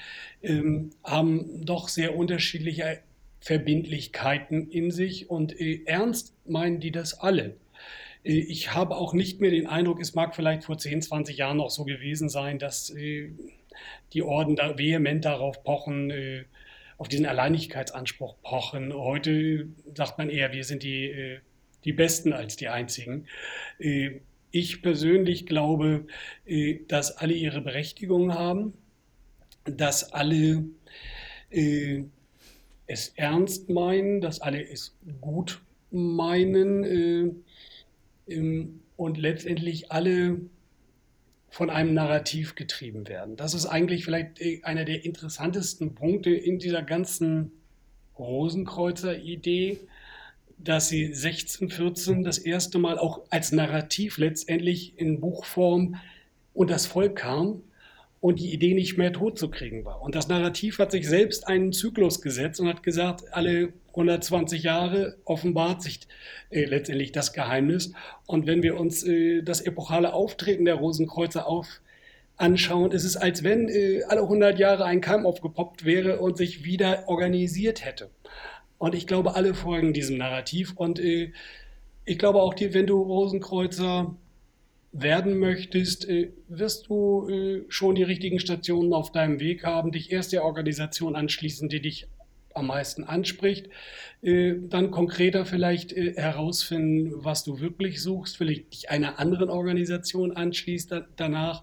[0.42, 3.00] ähm, haben doch sehr unterschiedliche
[3.42, 7.56] Verbindlichkeiten in sich und äh, ernst meinen die das alle.
[8.24, 11.56] Äh, ich habe auch nicht mehr den Eindruck, es mag vielleicht vor 10, 20 Jahren
[11.56, 13.32] noch so gewesen sein, dass äh,
[14.12, 16.44] die Orden da vehement darauf pochen, äh,
[16.98, 18.94] auf diesen Alleinigkeitsanspruch pochen.
[18.94, 21.40] Heute sagt man eher, wir sind die, äh,
[21.84, 23.26] die Besten als die Einzigen.
[24.52, 26.06] Ich persönlich glaube,
[26.86, 28.74] dass alle ihre Berechtigung haben,
[29.64, 30.64] dass alle
[32.86, 40.40] es ernst meinen, dass alle es gut meinen äh, ähm, und letztendlich alle
[41.48, 43.36] von einem Narrativ getrieben werden.
[43.36, 47.52] Das ist eigentlich vielleicht äh, einer der interessantesten Punkte in dieser ganzen
[48.18, 49.80] Rosenkreuzer-Idee,
[50.58, 55.96] dass sie 1614 das erste Mal auch als Narrativ letztendlich in Buchform
[56.54, 57.62] und das Volk kam
[58.22, 60.00] und die Idee nicht mehr totzukriegen war.
[60.00, 65.16] Und das Narrativ hat sich selbst einen Zyklus gesetzt und hat gesagt, alle 120 Jahre
[65.24, 66.02] offenbart sich
[66.50, 67.92] äh, letztendlich das Geheimnis.
[68.26, 71.66] Und wenn wir uns äh, das epochale Auftreten der Rosenkreuzer auf
[72.36, 76.64] anschauen, ist es, als wenn äh, alle 100 Jahre ein Keim aufgepoppt wäre und sich
[76.64, 78.08] wieder organisiert hätte.
[78.78, 80.74] Und ich glaube, alle folgen diesem Narrativ.
[80.76, 81.32] Und äh,
[82.04, 84.14] ich glaube auch, die, wenn du Rosenkreuzer
[84.92, 90.12] werden möchtest, äh, wirst du äh, schon die richtigen Stationen auf deinem Weg haben, dich
[90.12, 92.08] erst der Organisation anschließen, die dich
[92.54, 93.70] am meisten anspricht,
[94.20, 100.94] äh, dann konkreter vielleicht herausfinden, was du wirklich suchst, vielleicht dich einer anderen Organisation anschließt
[101.16, 101.62] danach,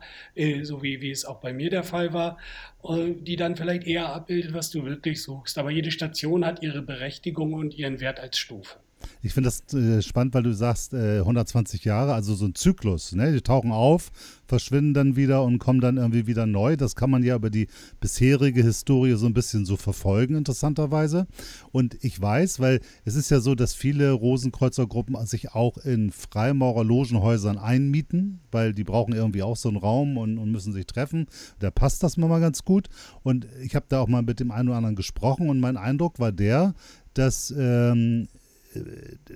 [0.63, 2.39] so wie, wie es auch bei mir der Fall war,
[2.84, 5.59] die dann vielleicht eher abbildet, was du wirklich suchst.
[5.59, 8.80] Aber jede Station hat ihre Berechtigung und ihren Wert als Stufe.
[9.22, 13.14] Ich finde das äh, spannend, weil du sagst, äh, 120 Jahre, also so ein Zyklus.
[13.14, 13.34] Ne?
[13.34, 14.12] Die tauchen auf,
[14.47, 16.78] verschwinden dann wieder und kommen dann irgendwie wieder neu.
[16.78, 17.68] Das kann man ja über die
[18.00, 21.28] bisherige Historie so ein bisschen so verfolgen, interessanterweise.
[21.72, 27.58] Und ich weiß, weil es ist ja so, dass viele Rosenkreuzergruppen sich auch in Freimaurer-Logenhäusern
[27.58, 31.28] einmieten, weil die brauchen irgendwie auch so einen Raum und, und müssen sich treffen.
[31.60, 32.89] Da passt das mal ganz gut.
[33.24, 36.20] Und ich habe da auch mal mit dem einen oder anderen gesprochen und mein Eindruck
[36.20, 36.74] war der,
[37.14, 38.28] dass ähm,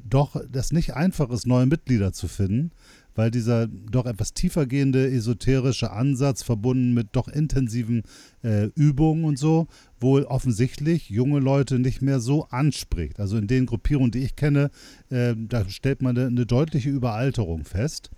[0.08, 2.72] doch das nicht einfach ist, neue Mitglieder zu finden,
[3.16, 8.04] weil dieser doch etwas tiefergehende esoterische Ansatz verbunden mit doch intensiven
[8.44, 9.68] äh, Übungen und so
[10.00, 13.20] wohl offensichtlich junge Leute nicht mehr so anspricht.
[13.20, 14.70] Also in den Gruppierungen, die ich kenne,
[15.10, 18.12] äh, da stellt man eine, eine deutliche Überalterung fest.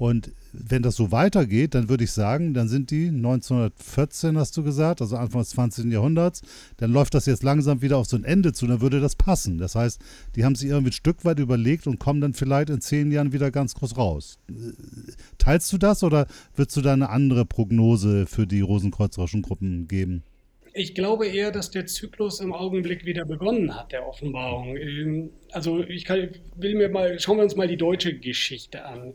[0.00, 4.62] Und wenn das so weitergeht, dann würde ich sagen, dann sind die 1914, hast du
[4.62, 5.92] gesagt, also Anfang des 20.
[5.92, 6.40] Jahrhunderts,
[6.78, 9.58] dann läuft das jetzt langsam wieder auf so ein Ende zu, dann würde das passen.
[9.58, 10.00] Das heißt,
[10.36, 13.34] die haben sich irgendwie ein Stück weit überlegt und kommen dann vielleicht in zehn Jahren
[13.34, 14.38] wieder ganz groß raus.
[15.36, 16.26] Teilst du das oder
[16.56, 20.22] würdest du da eine andere Prognose für die rosenkreuzerischen Gruppen geben?
[20.72, 24.76] Ich glaube eher, dass der Zyklus im Augenblick wieder begonnen hat, der Offenbarung.
[24.76, 29.14] Ähm, also ich kann, will mir mal, schauen wir uns mal die deutsche Geschichte an.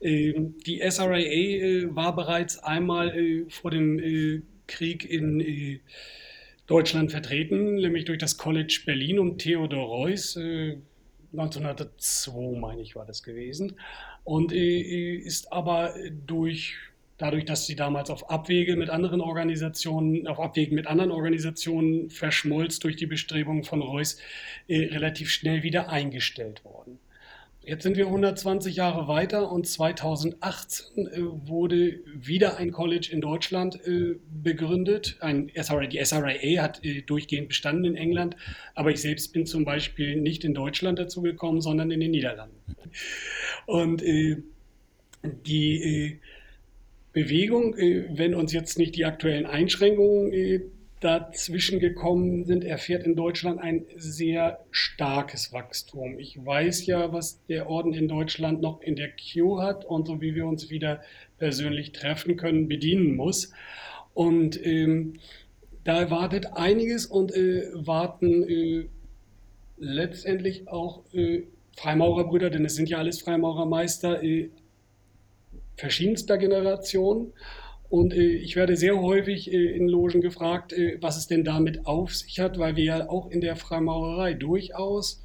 [0.00, 5.80] Ähm, die SRAA äh, war bereits einmal äh, vor dem äh, Krieg in
[6.66, 10.36] Deutschland vertreten, nämlich durch das College Berlin um Theodor Reuss.
[10.36, 13.78] 1902, meine ich, war das gewesen.
[14.24, 15.94] Und ist aber
[16.26, 16.74] durch
[17.18, 22.78] dadurch, dass sie damals auf Abwege mit anderen Organisationen, auf Abwegen mit anderen Organisationen verschmolz
[22.78, 24.18] durch die Bestrebungen von Reuss,
[24.68, 26.98] äh, relativ schnell wieder eingestellt worden.
[27.66, 33.84] Jetzt sind wir 120 Jahre weiter und 2018 äh, wurde wieder ein College in Deutschland
[33.84, 35.16] äh, begründet.
[35.18, 38.36] Ein SRA, die SRIA hat äh, durchgehend bestanden in England,
[38.76, 42.54] aber ich selbst bin zum Beispiel nicht in Deutschland dazu gekommen, sondern in den Niederlanden.
[43.66, 44.36] Und äh,
[45.24, 46.18] die äh,
[47.16, 53.58] Bewegung, äh, wenn uns jetzt nicht die aktuellen Einschränkungen dazwischen gekommen sind, erfährt in Deutschland
[53.58, 56.18] ein sehr starkes Wachstum.
[56.18, 60.20] Ich weiß ja, was der Orden in Deutschland noch in der Queue hat und so
[60.20, 61.00] wie wir uns wieder
[61.38, 63.50] persönlich treffen können, bedienen muss.
[64.12, 65.14] Und ähm,
[65.84, 68.88] da erwartet einiges und äh, warten äh,
[69.78, 71.44] letztendlich auch äh,
[71.78, 74.50] Freimaurerbrüder, denn es sind ja alles Freimaurermeister äh,
[75.76, 77.32] verschiedenster Generationen.
[77.88, 81.86] Und äh, ich werde sehr häufig äh, in Logen gefragt, äh, was es denn damit
[81.86, 85.22] auf sich hat, weil wir ja auch in der Freimaurerei durchaus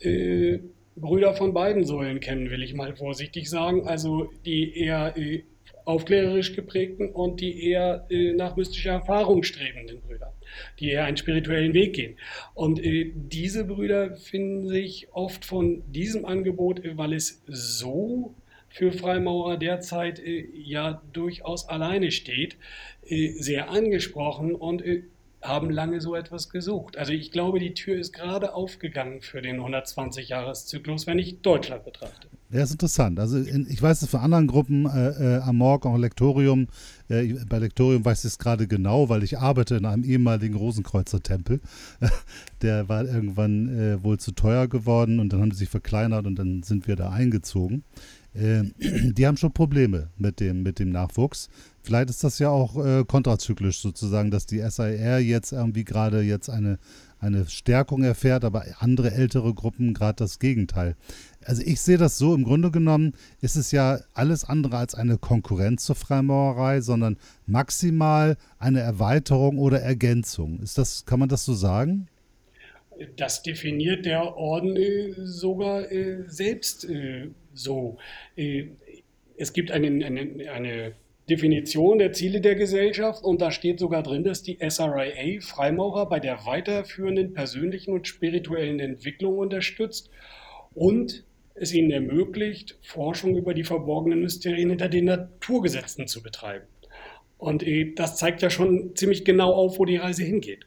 [0.00, 0.58] äh,
[0.94, 3.86] Brüder von beiden Säulen kennen, will ich mal vorsichtig sagen.
[3.86, 5.44] Also die eher äh,
[5.84, 10.34] aufklärerisch geprägten und die eher äh, nach mystischer Erfahrung strebenden Brüder,
[10.80, 12.18] die eher einen spirituellen Weg gehen.
[12.54, 18.34] Und diese Brüder finden sich oft von diesem Angebot, weil es so
[18.76, 22.58] für Freimaurer derzeit äh, ja durchaus alleine steht,
[23.06, 25.04] äh, sehr angesprochen und äh,
[25.40, 26.98] haben lange so etwas gesucht.
[26.98, 32.28] Also ich glaube, die Tür ist gerade aufgegangen für den 120-Jahres-Zyklus, wenn ich Deutschland betrachte.
[32.50, 33.18] Ja, ist interessant.
[33.18, 36.68] Also in, ich weiß es für anderen Gruppen, äh, äh, Amorg, auch Lektorium.
[37.08, 41.60] Äh, bei Lektorium weiß ich es gerade genau, weil ich arbeite in einem ehemaligen Rosenkreuzer-Tempel.
[42.62, 46.36] Der war irgendwann äh, wohl zu teuer geworden und dann haben sie sich verkleinert und
[46.36, 47.84] dann sind wir da eingezogen.
[48.36, 48.64] Äh,
[49.12, 51.48] die haben schon Probleme mit dem, mit dem Nachwuchs.
[51.82, 56.50] Vielleicht ist das ja auch äh, kontrazyklisch sozusagen, dass die SIR jetzt irgendwie gerade jetzt
[56.50, 56.78] eine,
[57.20, 60.96] eine Stärkung erfährt, aber andere ältere Gruppen gerade das Gegenteil.
[61.44, 65.16] Also ich sehe das so, im Grunde genommen ist es ja alles andere als eine
[65.16, 70.58] Konkurrenz zur Freimaurerei, sondern maximal eine Erweiterung oder Ergänzung.
[70.58, 72.08] Ist das, kann man das so sagen?
[73.16, 77.28] Das definiert der Orden äh, sogar äh, selbst äh,
[77.58, 77.98] so.
[78.36, 78.66] Äh,
[79.36, 80.94] es gibt eine, eine, eine,
[81.28, 86.20] Definition der Ziele der Gesellschaft und da steht sogar drin, dass die SRIA Freimaurer bei
[86.20, 90.08] der weiterführenden persönlichen und spirituellen Entwicklung unterstützt
[90.72, 91.24] und
[91.56, 96.66] es ihnen ermöglicht, Forschung über die verborgenen Mysterien hinter den Naturgesetzen zu betreiben.
[97.38, 100.66] Und äh, das zeigt ja schon ziemlich genau auf, wo die Reise hingeht.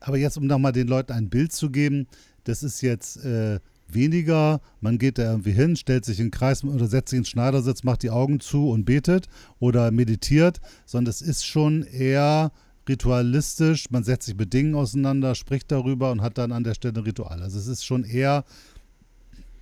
[0.00, 2.06] Aber jetzt, um nochmal den Leuten ein Bild zu geben,
[2.44, 3.58] das ist jetzt äh,
[3.88, 7.28] weniger, man geht da irgendwie hin, stellt sich in den Kreis oder setzt sich ins
[7.28, 9.28] Schneidersitz, macht die Augen zu und betet
[9.58, 12.52] oder meditiert, sondern es ist schon eher
[12.88, 17.00] ritualistisch, man setzt sich mit Dingen auseinander, spricht darüber und hat dann an der Stelle
[17.00, 17.42] ein Ritual.
[17.42, 18.44] Also es ist schon eher,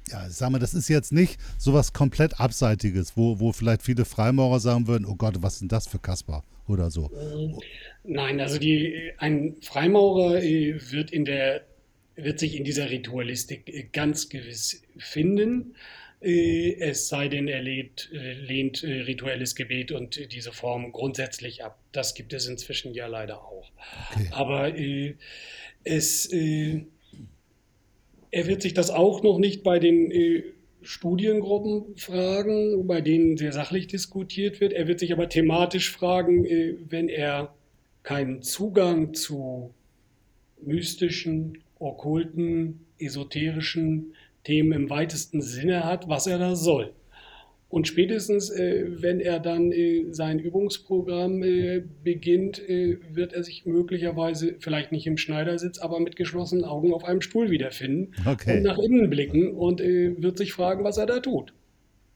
[0.08, 4.04] ja, ich sag mal, das ist jetzt nicht sowas komplett Abseitiges, wo, wo vielleicht viele
[4.04, 7.10] Freimaurer sagen würden, oh Gott, was ist denn das für Kasper oder so.
[8.04, 11.62] Nein, also die, ein Freimaurer äh, wird in der
[12.16, 15.74] wird sich in dieser Ritualistik äh, ganz gewiss finden.
[16.20, 21.78] Äh, es sei denn, er lehnt, äh, lehnt rituelles Gebet und diese Form grundsätzlich ab.
[21.92, 23.70] Das gibt es inzwischen ja leider auch.
[24.12, 24.28] Okay.
[24.30, 24.72] Aber
[25.84, 26.86] es, er
[28.46, 30.12] wird sich das auch noch nicht bei den
[30.82, 34.72] Studiengruppen fragen, bei denen sehr sachlich diskutiert wird.
[34.72, 36.44] Er wird sich aber thematisch fragen,
[36.88, 37.54] wenn er
[38.04, 39.74] keinen Zugang zu
[40.60, 44.14] mystischen okkulten, esoterischen
[44.44, 46.92] Themen im weitesten Sinne hat, was er da soll.
[47.72, 53.64] Und spätestens, äh, wenn er dann äh, sein Übungsprogramm äh, beginnt, äh, wird er sich
[53.64, 58.58] möglicherweise, vielleicht nicht im Schneidersitz, aber mit geschlossenen Augen auf einem Stuhl wiederfinden okay.
[58.58, 61.54] und nach innen blicken und äh, wird sich fragen, was er da tut.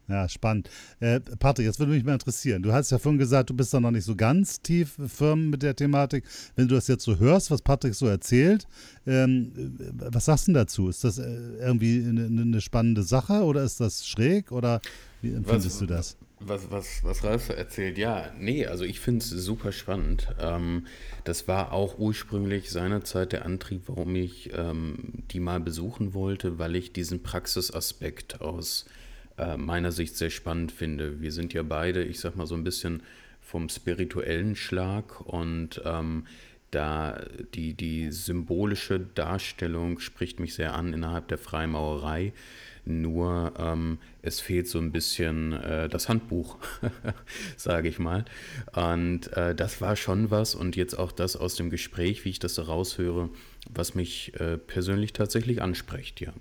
[0.08, 0.70] Ja, spannend.
[1.00, 2.62] Äh, Patrick, jetzt würde mich mal interessieren.
[2.62, 5.62] Du hast ja vorhin gesagt, du bist da noch nicht so ganz tief firm mit
[5.62, 6.24] der Thematik.
[6.54, 8.68] Wenn du das jetzt so hörst, was Patrick so erzählt,
[9.06, 9.52] ähm,
[9.96, 10.88] was sagst du dazu?
[10.88, 11.24] Ist das äh,
[11.58, 14.80] irgendwie eine, eine, spannende Sache oder ist das schräg oder
[15.22, 16.16] wie empfindest was, du das?
[16.38, 20.28] Was, was, was Ralf erzählt, ja, nee, also ich finde es super spannend.
[20.38, 20.86] Ähm,
[21.24, 26.76] das war auch ursprünglich seinerzeit der Antrieb, warum ich ähm, die mal besuchen wollte, weil
[26.76, 28.84] ich diesen Praxisaspekt aus
[29.38, 31.20] äh, meiner Sicht sehr spannend finde.
[31.20, 33.02] Wir sind ja beide, ich sag mal so ein bisschen
[33.40, 36.24] vom spirituellen Schlag und ähm,
[36.70, 37.20] da
[37.54, 42.32] die, die symbolische Darstellung spricht mich sehr an innerhalb der Freimaurerei.
[42.84, 46.58] Nur ähm, es fehlt so ein bisschen äh, das Handbuch,
[47.56, 48.24] sage ich mal.
[48.74, 52.38] Und äh, das war schon was und jetzt auch das aus dem Gespräch, wie ich
[52.38, 53.30] das so raushöre,
[53.68, 56.32] was mich äh, persönlich tatsächlich anspricht, ja.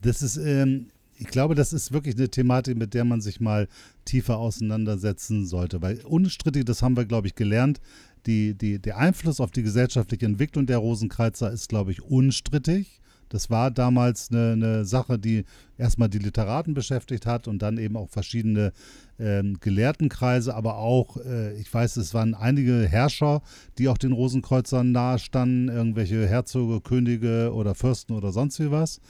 [0.00, 0.86] das ist, ähm,
[1.16, 3.68] ich glaube, das ist wirklich eine Thematik, mit der man sich mal
[4.04, 5.82] tiefer auseinandersetzen sollte.
[5.82, 7.80] Weil unstrittig, das haben wir, glaube ich, gelernt,
[8.26, 13.00] die, die, der Einfluss auf die gesellschaftliche Entwicklung der Rosenkreuzer ist, glaube ich, unstrittig.
[13.28, 15.44] Das war damals eine, eine, Sache, die
[15.76, 18.72] erstmal die Literaten beschäftigt hat und dann eben auch verschiedene
[19.18, 23.42] ähm, Gelehrtenkreise, aber auch, äh, ich weiß, es waren einige Herrscher,
[23.78, 29.00] die auch den Rosenkreuzern nahestanden, irgendwelche Herzoge, Könige oder Fürsten oder sonst wie was.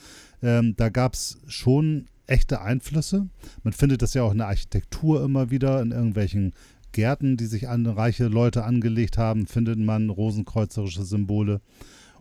[0.45, 3.27] Ähm, da gab es schon echte Einflüsse.
[3.63, 6.53] Man findet das ja auch in der Architektur immer wieder, in irgendwelchen
[6.91, 11.61] Gärten, die sich an reiche Leute angelegt haben, findet man rosenkreuzerische Symbole.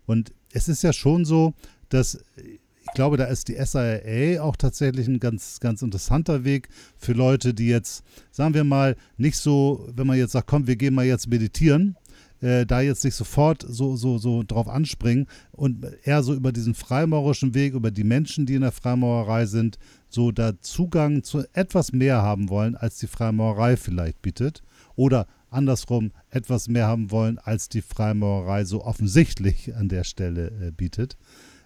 [0.06, 1.52] Und es ist ja schon so,
[1.90, 7.12] dass ich glaube, da ist die SIA auch tatsächlich ein ganz, ganz interessanter Weg für
[7.12, 10.94] Leute, die jetzt, sagen wir mal, nicht so, wenn man jetzt sagt, komm, wir gehen
[10.94, 11.96] mal jetzt meditieren,
[12.44, 16.74] äh, da jetzt nicht sofort so, so, so drauf anspringen und eher so über diesen
[16.74, 19.78] freimaurerischen Weg, über die Menschen, die in der Freimaurerei sind,
[20.10, 24.62] so da Zugang zu etwas mehr haben wollen, als die Freimaurerei vielleicht bietet.
[24.94, 30.70] Oder andersrum etwas mehr haben wollen, als die Freimaurerei so offensichtlich an der Stelle äh,
[30.70, 31.16] bietet.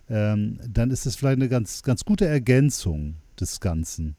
[0.09, 4.15] Ähm, dann ist es vielleicht eine ganz, ganz gute Ergänzung des Ganzen.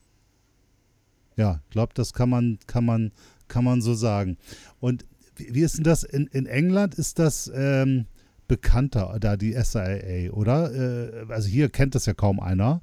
[1.37, 3.13] Ja, ich glaube, das kann man, kann, man,
[3.47, 4.37] kann man so sagen.
[4.81, 5.05] Und
[5.39, 6.03] wie, ist denn das?
[6.03, 8.05] In, in England ist das ähm,
[8.47, 10.71] bekannter, da die SIA, oder?
[10.73, 12.81] Äh, also hier kennt das ja kaum einer.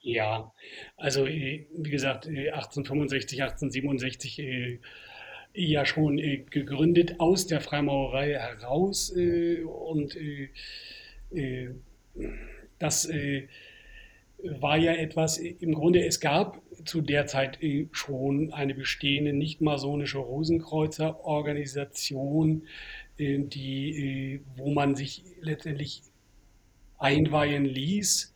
[0.00, 0.52] Ja,
[0.96, 4.78] also äh, wie gesagt, 1865, äh, 1867 äh,
[5.54, 10.16] ja schon äh, gegründet aus der Freimaurerei heraus äh, und
[12.78, 13.10] das
[14.60, 17.58] war ja etwas, im Grunde, es gab zu der Zeit
[17.92, 22.66] schon eine bestehende nicht-masonische Rosenkreuzer-Organisation,
[23.18, 26.02] die, wo man sich letztendlich
[26.98, 28.34] einweihen ließ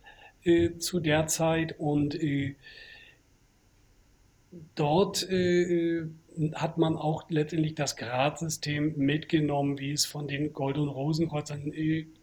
[0.78, 2.18] zu der Zeit und
[4.74, 5.28] dort
[6.54, 11.72] hat man auch letztendlich das Gradsystem mitgenommen, wie es von den Gold- Rosenkreuzern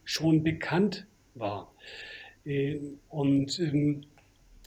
[0.04, 1.72] schon bekannt war.
[2.48, 2.80] Äh,
[3.10, 4.04] und ähm,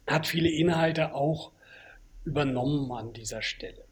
[0.06, 1.52] hat viele Inhalte auch
[2.24, 3.84] übernommen an dieser Stelle.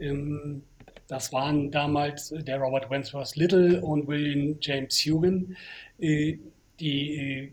[0.00, 0.62] Ähm,
[1.06, 5.56] das waren damals der Robert Wentworth Little und William James Hugan,
[5.98, 6.38] äh,
[6.80, 7.52] die äh,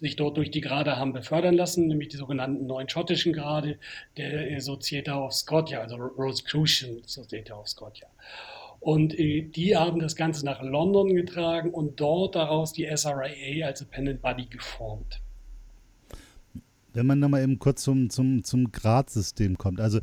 [0.00, 3.78] sich dort durch die Grade haben befördern lassen, nämlich die sogenannten neuen schottischen Grade
[4.16, 8.08] der Societa of Scotia, also Rosicrucian Societa of Scotia.
[8.82, 13.80] Und äh, die haben das Ganze nach London getragen und dort daraus die SRIA als
[13.80, 15.22] Appendant Body geformt.
[16.92, 19.80] Wenn man nochmal eben kurz zum, zum, zum Gradsystem kommt.
[19.80, 20.00] Also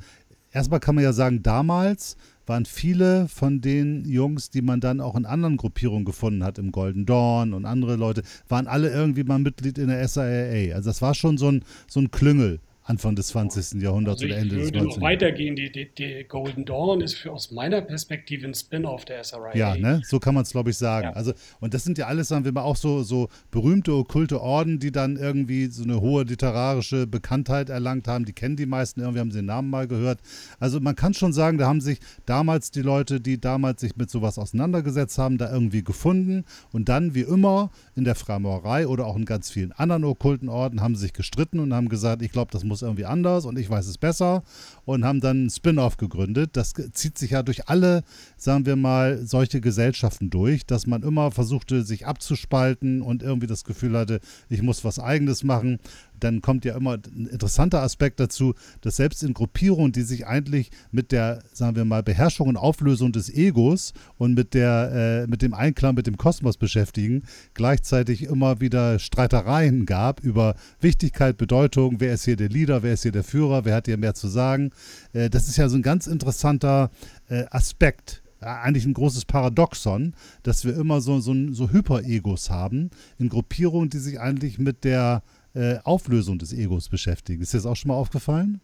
[0.53, 2.15] erstmal kann man ja sagen, damals
[2.45, 6.71] waren viele von den Jungs, die man dann auch in anderen Gruppierungen gefunden hat, im
[6.71, 10.73] Golden Dawn und andere Leute, waren alle irgendwie mal Mitglied in der SIA.
[10.73, 12.61] Also das war schon so ein, so ein Klüngel.
[12.89, 13.83] Anfang des 20.
[13.83, 14.75] Jahrhunderts also oder Ende des 19.
[14.75, 15.55] Ich würde noch weitergehen.
[15.55, 19.55] Die, die, die, Golden Dawn ist für, aus meiner Perspektive ein Spin-off der SRIA.
[19.55, 20.01] Ja, ne?
[20.05, 21.09] so kann man es, glaube ich, sagen.
[21.09, 21.13] Ja.
[21.13, 24.79] Also, und das sind ja alles, sagen wir mal, auch so, so berühmte okkulte Orden,
[24.79, 28.25] die dann irgendwie so eine hohe literarische Bekanntheit erlangt haben.
[28.25, 30.19] Die kennen die meisten, irgendwie haben sie den Namen mal gehört.
[30.59, 34.09] Also man kann schon sagen, da haben sich damals die Leute, die damals sich mit
[34.09, 36.43] sowas auseinandergesetzt haben, da irgendwie gefunden.
[36.71, 40.81] Und dann, wie immer, in der Freimaurerei oder auch in ganz vielen anderen okkulten Orden,
[40.81, 43.57] haben sie sich gestritten und haben gesagt, ich glaube, das muss es irgendwie anders und
[43.57, 44.43] ich weiß es besser
[44.86, 46.51] und haben dann ein Spin-off gegründet.
[46.53, 48.03] Das zieht sich ja durch alle,
[48.38, 53.63] sagen wir mal, solche Gesellschaften durch, dass man immer versuchte, sich abzuspalten und irgendwie das
[53.63, 54.19] Gefühl hatte,
[54.49, 55.80] ich muss was Eigenes machen
[56.19, 60.71] dann kommt ja immer ein interessanter Aspekt dazu, dass selbst in Gruppierungen, die sich eigentlich
[60.91, 65.41] mit der, sagen wir mal, Beherrschung und Auflösung des Egos und mit der, äh, mit
[65.41, 67.23] dem Einklang mit dem Kosmos beschäftigen,
[67.53, 73.03] gleichzeitig immer wieder Streitereien gab über Wichtigkeit, Bedeutung, wer ist hier der Leader, wer ist
[73.03, 74.72] hier der Führer, wer hat hier mehr zu sagen.
[75.13, 76.91] Äh, das ist ja so ein ganz interessanter
[77.30, 80.13] äh, Aspekt eigentlich ein großes Paradoxon,
[80.43, 85.24] dass wir immer so, so, so Hyper-Egos haben in Gruppierungen, die sich eigentlich mit der
[85.53, 87.41] äh, Auflösung des Egos beschäftigen.
[87.41, 88.61] Ist dir das auch schon mal aufgefallen?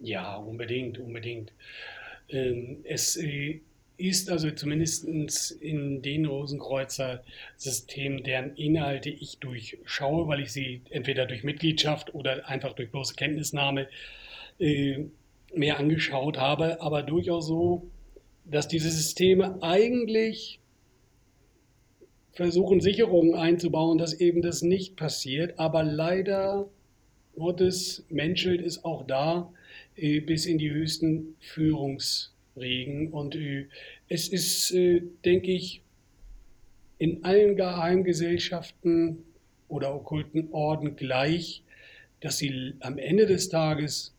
[0.00, 1.52] Ja, unbedingt, unbedingt.
[2.28, 3.60] Ähm, es äh,
[3.98, 11.42] ist also zumindest in den Rosenkreuzer-Systemen, deren Inhalte ich durchschaue, weil ich sie entweder durch
[11.42, 13.88] Mitgliedschaft oder einfach durch bloße Kenntnisnahme
[14.60, 15.04] äh,
[15.52, 17.90] mehr angeschaut habe, aber durchaus so,
[18.44, 20.60] dass diese Systeme eigentlich
[22.32, 25.58] versuchen, Sicherungen einzubauen, dass eben das nicht passiert.
[25.58, 26.68] Aber leider
[27.34, 29.52] Gottes menschelt es auch da
[29.96, 31.34] äh, bis in die höchsten
[32.58, 33.12] Führungsregen.
[33.12, 33.68] Und äh,
[34.08, 35.82] es ist, äh, denke ich,
[36.98, 39.18] in allen Geheimgesellschaften
[39.68, 41.62] oder okkulten Orden gleich,
[42.20, 44.14] dass sie am Ende des Tages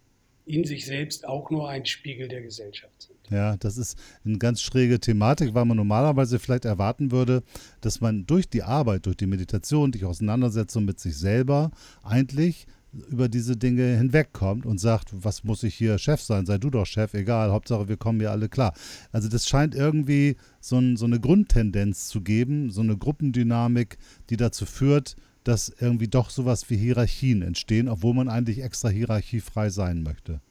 [0.45, 3.19] in sich selbst auch nur ein Spiegel der Gesellschaft sind.
[3.29, 7.43] Ja, das ist eine ganz schräge Thematik, weil man normalerweise vielleicht erwarten würde,
[7.81, 11.69] dass man durch die Arbeit, durch die Meditation, die Auseinandersetzung mit sich selber
[12.01, 16.45] eigentlich über diese Dinge hinwegkommt und sagt, was muss ich hier Chef sein?
[16.45, 18.73] Sei du doch Chef, egal, Hauptsache wir kommen hier alle klar.
[19.11, 23.97] Also das scheint irgendwie so, ein, so eine Grundtendenz zu geben, so eine Gruppendynamik,
[24.29, 29.69] die dazu führt, dass irgendwie doch sowas wie Hierarchien entstehen, obwohl man eigentlich extra hierarchiefrei
[29.69, 30.41] sein möchte.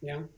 [0.00, 0.28] Ja.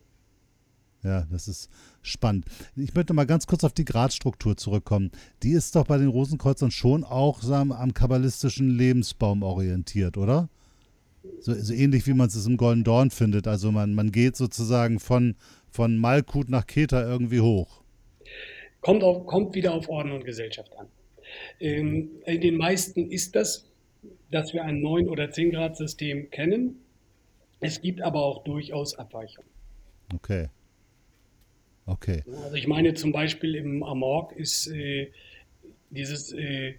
[1.03, 1.71] Ja, das ist
[2.03, 2.45] spannend.
[2.77, 5.11] Ich möchte mal ganz kurz auf die Gradstruktur zurückkommen.
[5.43, 10.51] Die ist doch bei den Rosenkreuzern schon auch sagen, am kabbalistischen Lebensbaum orientiert, oder?
[11.41, 13.47] So, so ähnlich wie man es im Golden Dorn findet.
[13.47, 15.37] Also man, man geht sozusagen von,
[15.71, 17.83] von Malkut nach Keta irgendwie hoch.
[18.81, 20.87] Kommt, auf, kommt wieder auf Orden und Gesellschaft an.
[21.61, 23.67] Ähm, in den meisten ist das,
[24.31, 26.77] dass wir ein 9- oder 10-Grad-System kennen.
[27.61, 29.51] Es gibt aber auch durchaus Abweichungen.
[30.15, 30.49] Okay.
[31.87, 32.25] Okay.
[32.45, 35.11] Also ich meine zum Beispiel im Amorg ist äh,
[35.91, 36.75] dieses, äh,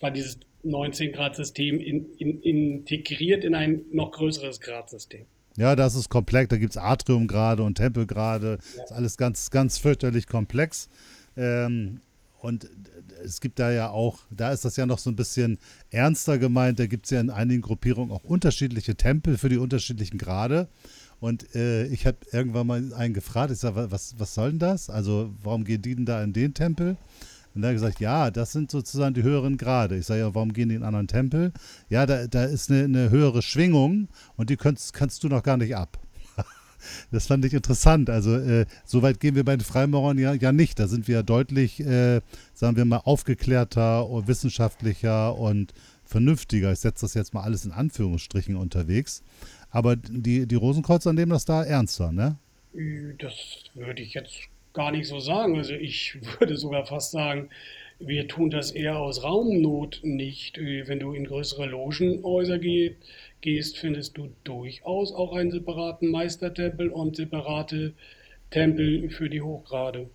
[0.00, 5.26] war dieses 19-Grad-System in, in, integriert in ein noch größeres Gradsystem.
[5.56, 6.48] Ja, das ist komplex.
[6.48, 8.50] Da gibt es Atriumgrade und Tempelgrade.
[8.50, 8.56] Ja.
[8.56, 10.88] Das ist alles ganz, ganz fürchterlich komplex.
[11.36, 12.00] Ähm,
[12.40, 12.68] und
[13.24, 15.58] es gibt da ja auch, da ist das ja noch so ein bisschen
[15.90, 16.78] ernster gemeint.
[16.78, 20.68] Da gibt es ja in einigen Gruppierungen auch unterschiedliche Tempel für die unterschiedlichen Grade.
[21.20, 24.90] Und äh, ich habe irgendwann mal einen gefragt, ich sage, was, was soll denn das?
[24.90, 26.98] Also, warum gehen die denn da in den Tempel?
[27.54, 29.96] Und er hat gesagt, ja, das sind sozusagen die höheren Grade.
[29.96, 31.52] Ich sage, ja, warum gehen die in einen anderen Tempel?
[31.88, 35.56] Ja, da, da ist eine, eine höhere Schwingung und die kannst, kannst du noch gar
[35.56, 35.98] nicht ab.
[37.12, 38.10] das fand ich interessant.
[38.10, 40.78] Also, äh, so weit gehen wir bei den Freimaurern ja, ja nicht.
[40.80, 42.20] Da sind wir ja deutlich, äh,
[42.54, 45.72] sagen wir mal, aufgeklärter wissenschaftlicher und
[46.04, 46.72] vernünftiger.
[46.72, 49.22] Ich setze das jetzt mal alles in Anführungsstrichen unterwegs.
[49.70, 52.36] Aber die, die Rosenkreuzer nehmen das da ernster, ne?
[53.18, 53.34] Das
[53.74, 55.56] würde ich jetzt gar nicht so sagen.
[55.56, 57.48] Also ich würde sogar fast sagen,
[57.98, 60.58] wir tun das eher aus Raumnot nicht.
[60.58, 62.96] Äh, wenn du in größere Logenhäuser geh,
[63.40, 67.94] gehst, findest du durchaus auch einen separaten Meistertempel und separate
[68.50, 70.10] Tempel für die Hochgrade.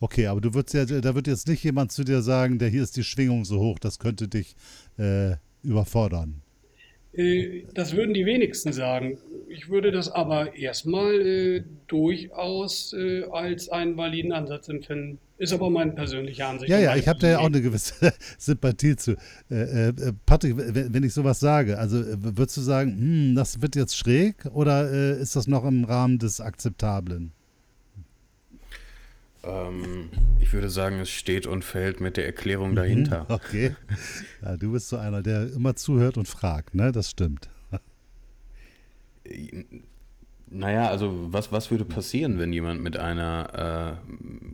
[0.00, 2.82] Okay, aber du würdest ja, da wird jetzt nicht jemand zu dir sagen, der hier
[2.82, 4.54] ist die Schwingung so hoch, das könnte dich
[4.98, 6.42] äh, überfordern.
[7.14, 9.18] Äh, das würden die wenigsten sagen.
[9.48, 15.18] Ich würde das aber erstmal äh, durchaus äh, als einen validen Ansatz empfinden.
[15.36, 16.70] Ist aber meine persönliche Ansicht.
[16.70, 19.16] Ja, ja, ich habe da ja auch eine gewisse Sympathie zu.
[19.50, 23.76] Äh, äh, Patrick, wenn ich sowas sage, also äh, würdest du sagen, hm, das wird
[23.76, 24.88] jetzt schräg oder
[25.18, 27.32] ist das noch im Rahmen des Akzeptablen?
[29.44, 33.26] Ähm, ich würde sagen, es steht und fällt mit der Erklärung mhm, dahinter.
[33.28, 33.74] Okay.
[34.42, 36.92] Ja, du bist so einer, der immer zuhört und fragt, ne?
[36.92, 37.48] Das stimmt.
[40.54, 44.12] Naja, also was, was würde passieren, wenn jemand mit einer äh,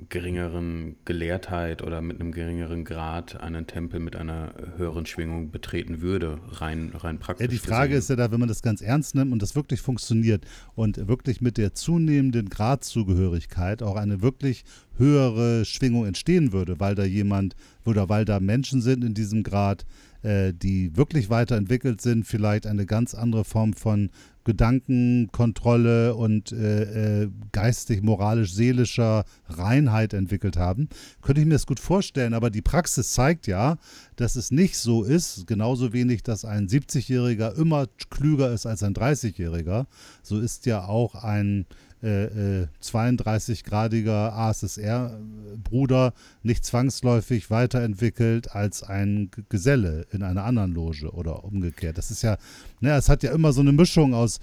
[0.09, 6.39] geringeren Gelehrtheit oder mit einem geringeren Grad einen Tempel mit einer höheren Schwingung betreten würde,
[6.53, 7.47] rein, rein praktisch?
[7.47, 7.99] Ja, die Frage gesehen?
[7.99, 10.47] ist ja da, wenn man das ganz ernst nimmt und das wirklich funktioniert
[10.77, 14.65] und wirklich mit der zunehmenden Gradzugehörigkeit auch eine wirklich
[14.99, 19.85] höhere Schwingung entstehen würde, weil da jemand oder weil da Menschen sind in diesem Grad,
[20.23, 24.11] äh, die wirklich weiterentwickelt sind, vielleicht eine ganz andere Form von
[24.49, 30.89] Gedankenkontrolle und äh, äh, geistig, moralisch, seelischer Reinheit entwickelt haben,
[31.21, 32.33] könnte ich mir das gut vorstellen.
[32.33, 33.77] Aber die Praxis zeigt ja,
[34.17, 38.95] dass es nicht so ist, genauso wenig, dass ein 70-Jähriger immer klüger ist als ein
[38.95, 39.85] 30-Jähriger.
[40.23, 41.67] So ist ja auch ein
[42.03, 51.45] äh, 32-gradiger äh, ASSR-Bruder nicht zwangsläufig weiterentwickelt als ein Geselle in einer anderen Loge oder
[51.45, 51.99] umgekehrt.
[51.99, 52.37] Das ist ja,
[52.81, 54.41] ne, es hat ja immer so eine Mischung aus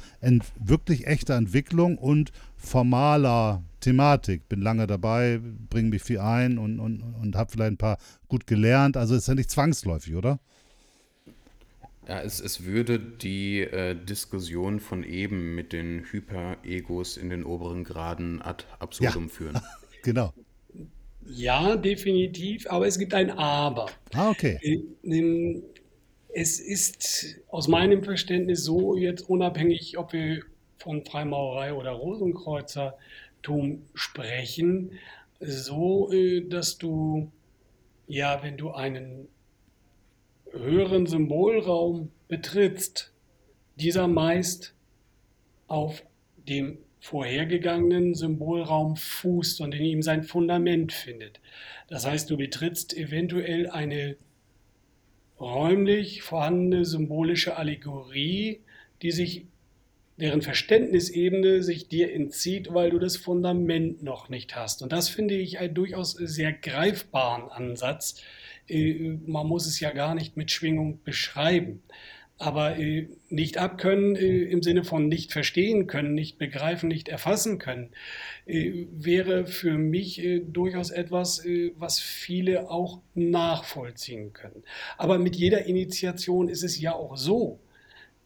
[0.60, 4.50] wirklich echter Entwicklung und formaler Thematik.
[4.50, 5.40] Bin lange dabei,
[5.70, 7.98] bringe mich viel ein und, und, und habe vielleicht ein paar
[8.28, 8.98] gut gelernt.
[8.98, 10.40] Also ist ja nicht zwangsläufig, oder?
[12.08, 17.84] Ja, es, es würde die äh, Diskussion von eben mit den Hyper-Egos in den oberen
[17.84, 19.30] Graden ad absurdum ja.
[19.30, 19.62] führen.
[20.04, 20.34] genau.
[21.28, 23.88] Ja, definitiv, aber es gibt ein Aber.
[24.14, 24.60] Ah, okay.
[24.62, 25.62] Äh,
[26.34, 30.44] es ist aus meinem Verständnis so, jetzt unabhängig, ob wir
[30.78, 34.92] von Freimaurerei oder Rosenkreuzertum sprechen,
[35.40, 37.32] so, äh, dass du,
[38.08, 39.28] ja, wenn du einen
[40.56, 43.12] höheren Symbolraum betrittst,
[43.76, 44.74] dieser meist
[45.68, 46.04] auf
[46.48, 51.40] dem vorhergegangenen Symbolraum fußt und in ihm sein Fundament findet.
[51.88, 54.18] Das heißt, du betrittst eventuell eine
[55.40, 58.62] räumlich vorhandene symbolische Allegorie,
[59.02, 59.46] die sich
[60.18, 64.82] deren Verständnisebene sich dir entzieht, weil du das Fundament noch nicht hast.
[64.82, 68.24] Und das finde ich einen durchaus sehr greifbaren Ansatz.
[68.68, 71.82] Äh, man muss es ja gar nicht mit Schwingung beschreiben.
[72.38, 77.60] Aber äh, nicht abkönnen äh, im Sinne von nicht verstehen können, nicht begreifen, nicht erfassen
[77.60, 77.90] können,
[78.46, 81.44] wäre für mich durchaus etwas,
[81.78, 84.64] was viele auch nachvollziehen können.
[85.00, 87.60] Aber mit jeder Initiation ist es ja auch so,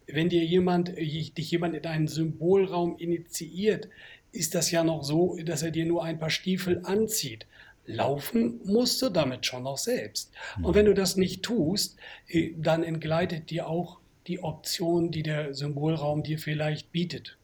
[0.08, 3.88] wenn dir jemand, dich jemand in einen Symbolraum initiiert,
[4.34, 7.46] ist das ja noch so, dass er dir nur ein paar Stiefel anzieht.
[7.90, 10.32] Laufen musst du damit schon noch selbst.
[10.62, 15.56] Und wenn du das nicht tust, äh, dann entgleitet dir auch die Option, die der
[15.56, 17.38] Symbolraum dir vielleicht bietet.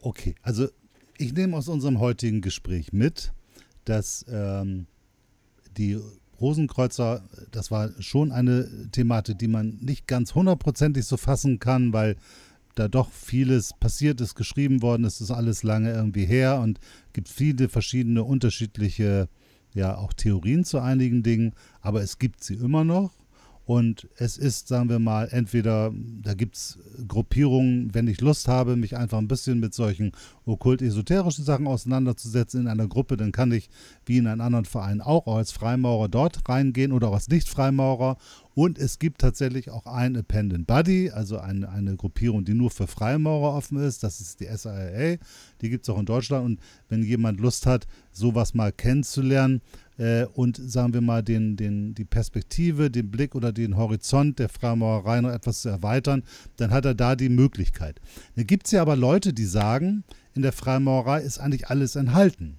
[0.00, 0.68] Okay, also
[1.16, 3.32] ich nehme aus unserem heutigen Gespräch mit,
[3.84, 4.86] dass ähm,
[5.76, 5.98] die
[6.40, 12.16] Rosenkreuzer, das war schon eine Thematik, die man nicht ganz hundertprozentig so fassen kann, weil
[12.74, 16.78] da doch vieles passiert ist, geschrieben worden ist, ist alles lange irgendwie her und
[17.12, 19.28] gibt viele verschiedene unterschiedliche,
[19.74, 23.19] ja, auch Theorien zu einigen Dingen, aber es gibt sie immer noch
[23.70, 28.74] und es ist, sagen wir mal, entweder, da gibt es Gruppierungen, wenn ich Lust habe,
[28.74, 30.10] mich einfach ein bisschen mit solchen
[30.44, 33.70] okkult-esoterischen Sachen auseinanderzusetzen in einer Gruppe, dann kann ich,
[34.04, 38.16] wie in einem anderen Verein auch, als Freimaurer dort reingehen oder auch als Nicht-Freimaurer.
[38.54, 42.88] Und es gibt tatsächlich auch ein Appendant Buddy, also eine, eine Gruppierung, die nur für
[42.88, 44.02] Freimaurer offen ist.
[44.02, 45.18] Das ist die SIA.
[45.60, 46.44] Die gibt es auch in Deutschland.
[46.44, 49.60] Und wenn jemand Lust hat, sowas mal kennenzulernen,
[50.00, 54.48] äh, und sagen wir mal den, den, die Perspektive, den Blick oder den Horizont der
[54.48, 56.22] Freimaurerei noch etwas zu erweitern,
[56.56, 58.00] dann hat er da die Möglichkeit.
[58.34, 62.56] Dann gibt es ja aber Leute, die sagen, in der Freimaurerei ist eigentlich alles enthalten.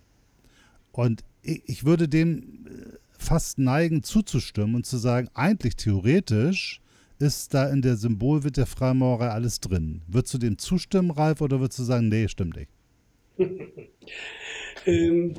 [0.92, 6.80] Und ich, ich würde dem äh, fast neigen zuzustimmen und zu sagen, eigentlich theoretisch
[7.18, 10.04] ist da in der Symbolwelt der Freimaurerei alles drin.
[10.06, 12.70] Würdest du dem zustimmen, Ralf, oder würdest du sagen, nee, stimmt nicht?
[14.86, 15.34] ähm,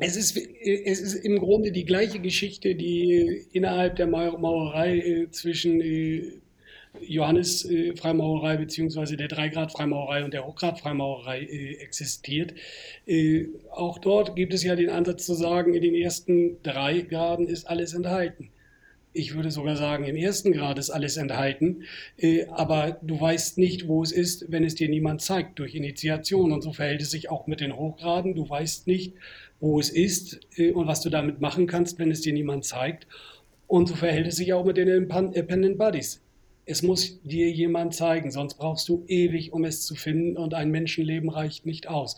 [0.00, 5.80] es ist, es ist im Grunde die gleiche Geschichte, die innerhalb der Maurerei äh, zwischen
[5.82, 6.40] äh,
[7.02, 9.16] Johannes äh, Freimaurerei bzw.
[9.16, 12.54] der Dreigrad Freimaurerei und der Hochgrad Freimaurerei existiert.
[13.70, 17.66] Auch dort gibt es ja den Ansatz zu sagen, in den ersten drei Graden ist
[17.68, 18.50] alles enthalten.
[19.12, 21.82] Ich würde sogar sagen, im ersten Grad ist alles enthalten,
[22.52, 26.52] aber du weißt nicht, wo es ist, wenn es dir niemand zeigt durch Initiation.
[26.52, 28.36] Und so verhält es sich auch mit den Hochgraden.
[28.36, 29.14] Du weißt nicht,
[29.60, 33.06] wo es ist äh, und was du damit machen kannst, wenn es dir niemand zeigt.
[33.66, 36.22] Und so verhält es sich auch mit den Independent Buddies.
[36.66, 40.70] Es muss dir jemand zeigen, sonst brauchst du ewig, um es zu finden und ein
[40.70, 42.16] Menschenleben reicht nicht aus.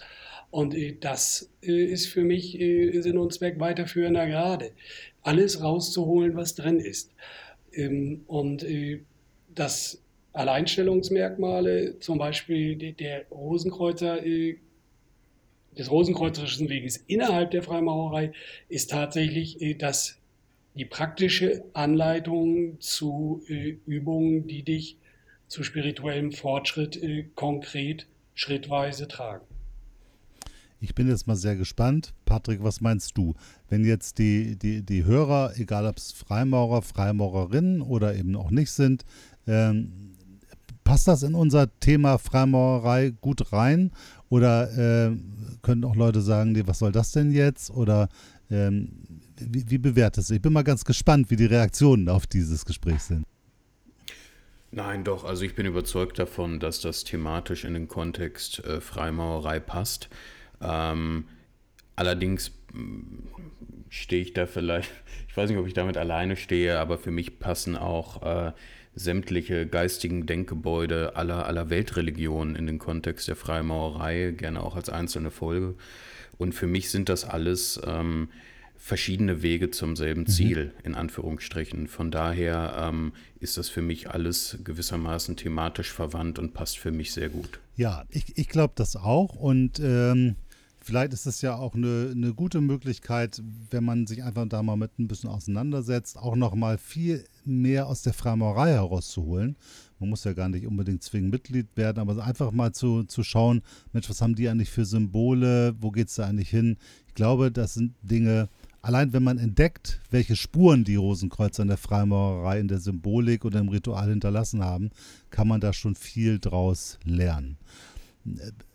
[0.51, 4.72] Und äh, das äh, ist für mich Sinn und Zweck weiterführender Grade.
[5.22, 7.12] Alles rauszuholen, was drin ist.
[7.72, 8.64] Ähm, und
[9.55, 14.24] das Alleinstellungsmerkmale, zum Beispiel der Rosenkreuzer,
[15.79, 18.33] des rosenkreuzerischen Weges innerhalb der Freimaurerei
[18.68, 20.18] ist tatsächlich äh, das,
[20.75, 24.97] die praktische Anleitung zu äh, Übungen, die dich
[25.49, 29.45] zu spirituellem Fortschritt äh, konkret schrittweise tragen.
[30.81, 32.12] Ich bin jetzt mal sehr gespannt.
[32.25, 33.35] Patrick, was meinst du?
[33.68, 38.73] Wenn jetzt die, die, die Hörer, egal ob es Freimaurer, Freimaurerinnen oder eben auch nicht
[38.73, 39.05] sind,
[39.47, 40.16] ähm,
[40.83, 43.93] passt das in unser Thema Freimaurerei gut rein?
[44.33, 45.14] Oder äh,
[45.61, 47.70] können auch Leute sagen, nee, was soll das denn jetzt?
[47.70, 48.09] Oder
[48.51, 48.89] ähm,
[49.37, 50.35] wie, wie bewertest du?
[50.35, 53.26] Ich bin mal ganz gespannt, wie die Reaktionen auf dieses Gespräch sind.
[54.70, 59.61] Nein, doch, also ich bin überzeugt davon, dass das thematisch in den Kontext äh, Freimaurerei
[59.61, 60.09] passt.
[60.62, 61.26] Ähm,
[61.95, 63.24] allerdings hm,
[63.91, 64.91] stehe ich da vielleicht,
[65.28, 68.53] ich weiß nicht, ob ich damit alleine stehe, aber für mich passen auch äh,
[68.95, 75.30] sämtliche geistigen Denkgebäude aller, aller Weltreligionen in den Kontext der Freimaurerei, gerne auch als einzelne
[75.30, 75.74] Folge.
[76.38, 78.28] Und für mich sind das alles ähm,
[78.76, 80.26] verschiedene Wege zum selben mhm.
[80.26, 80.70] Ziel, mhm.
[80.82, 81.86] in Anführungsstrichen.
[81.86, 87.12] Von daher ähm, ist das für mich alles gewissermaßen thematisch verwandt und passt für mich
[87.12, 87.60] sehr gut.
[87.77, 89.36] Ja, ich, ich glaube das auch.
[89.36, 90.35] Und ähm,
[90.85, 94.77] vielleicht ist es ja auch eine, eine gute Möglichkeit, wenn man sich einfach da mal
[94.77, 99.57] mit ein bisschen auseinandersetzt, auch nochmal viel mehr aus der Freimaurerei herauszuholen.
[99.99, 103.63] Man muss ja gar nicht unbedingt zwingend Mitglied werden, aber einfach mal zu, zu schauen,
[103.93, 106.77] Mensch, was haben die eigentlich für Symbole, wo geht es da eigentlich hin?
[107.07, 108.49] Ich glaube, das sind Dinge,
[108.81, 113.61] allein wenn man entdeckt, welche Spuren die Rosenkreuzer in der Freimaurerei, in der Symbolik oder
[113.61, 114.91] im Ritual hinterlassen haben,
[115.31, 117.57] kann man da schon viel draus lernen.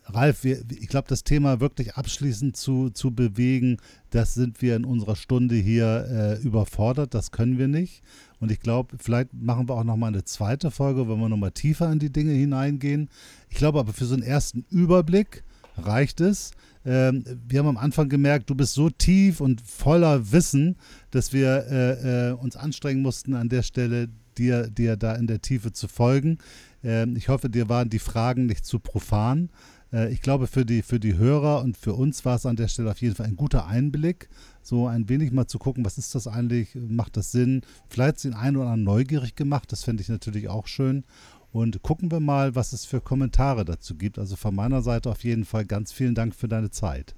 [0.10, 3.78] Ralf, wir, ich glaube, das Thema wirklich abschließend zu, zu bewegen,
[4.10, 7.14] das sind wir in unserer Stunde hier äh, überfordert.
[7.14, 8.04] Das können wir nicht.
[8.40, 11.92] Und ich glaube, vielleicht machen wir auch nochmal eine zweite Folge, wenn wir nochmal tiefer
[11.92, 13.10] in die Dinge hineingehen.
[13.50, 15.44] Ich glaube aber für so einen ersten Überblick
[15.78, 16.52] reicht es.
[16.86, 20.78] Ähm, wir haben am Anfang gemerkt, du bist so tief und voller Wissen,
[21.12, 24.08] dass wir äh, äh, uns anstrengen mussten, an der Stelle
[24.38, 26.38] dir, dir da in der Tiefe zu folgen.
[26.84, 29.50] Ähm, ich hoffe, dir waren die Fragen nicht zu profan.
[29.91, 32.68] Äh, ich glaube, für die, für die Hörer und für uns war es an der
[32.68, 34.30] Stelle auf jeden Fall ein guter Einblick,
[34.61, 37.61] so ein wenig mal zu gucken, was ist das eigentlich, macht das Sinn?
[37.89, 41.03] Vielleicht den einen oder anderen neugierig gemacht, das fände ich natürlich auch schön.
[41.51, 44.19] Und gucken wir mal, was es für Kommentare dazu gibt.
[44.19, 47.15] Also von meiner Seite auf jeden Fall ganz vielen Dank für deine Zeit.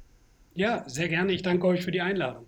[0.53, 1.33] Ja, sehr gerne.
[1.33, 2.45] Ich danke euch für die Einladung.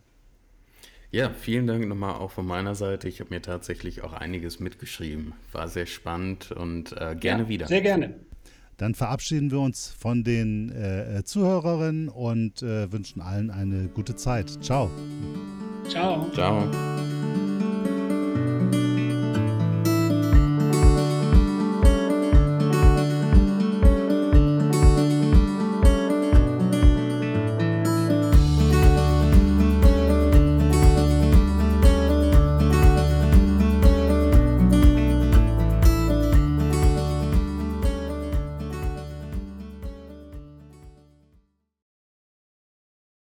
[1.09, 3.09] Ja, vielen Dank nochmal auch von meiner Seite.
[3.09, 5.33] Ich habe mir tatsächlich auch einiges mitgeschrieben.
[5.51, 7.67] War sehr spannend und äh, gerne ja, wieder.
[7.67, 8.15] Sehr gerne.
[8.81, 14.15] Dann verabschieden wir uns von den äh, äh, Zuhörerinnen und äh, wünschen allen eine gute
[14.15, 14.49] Zeit.
[14.63, 14.89] Ciao.
[15.87, 16.27] Ciao.
[16.33, 16.67] Ciao.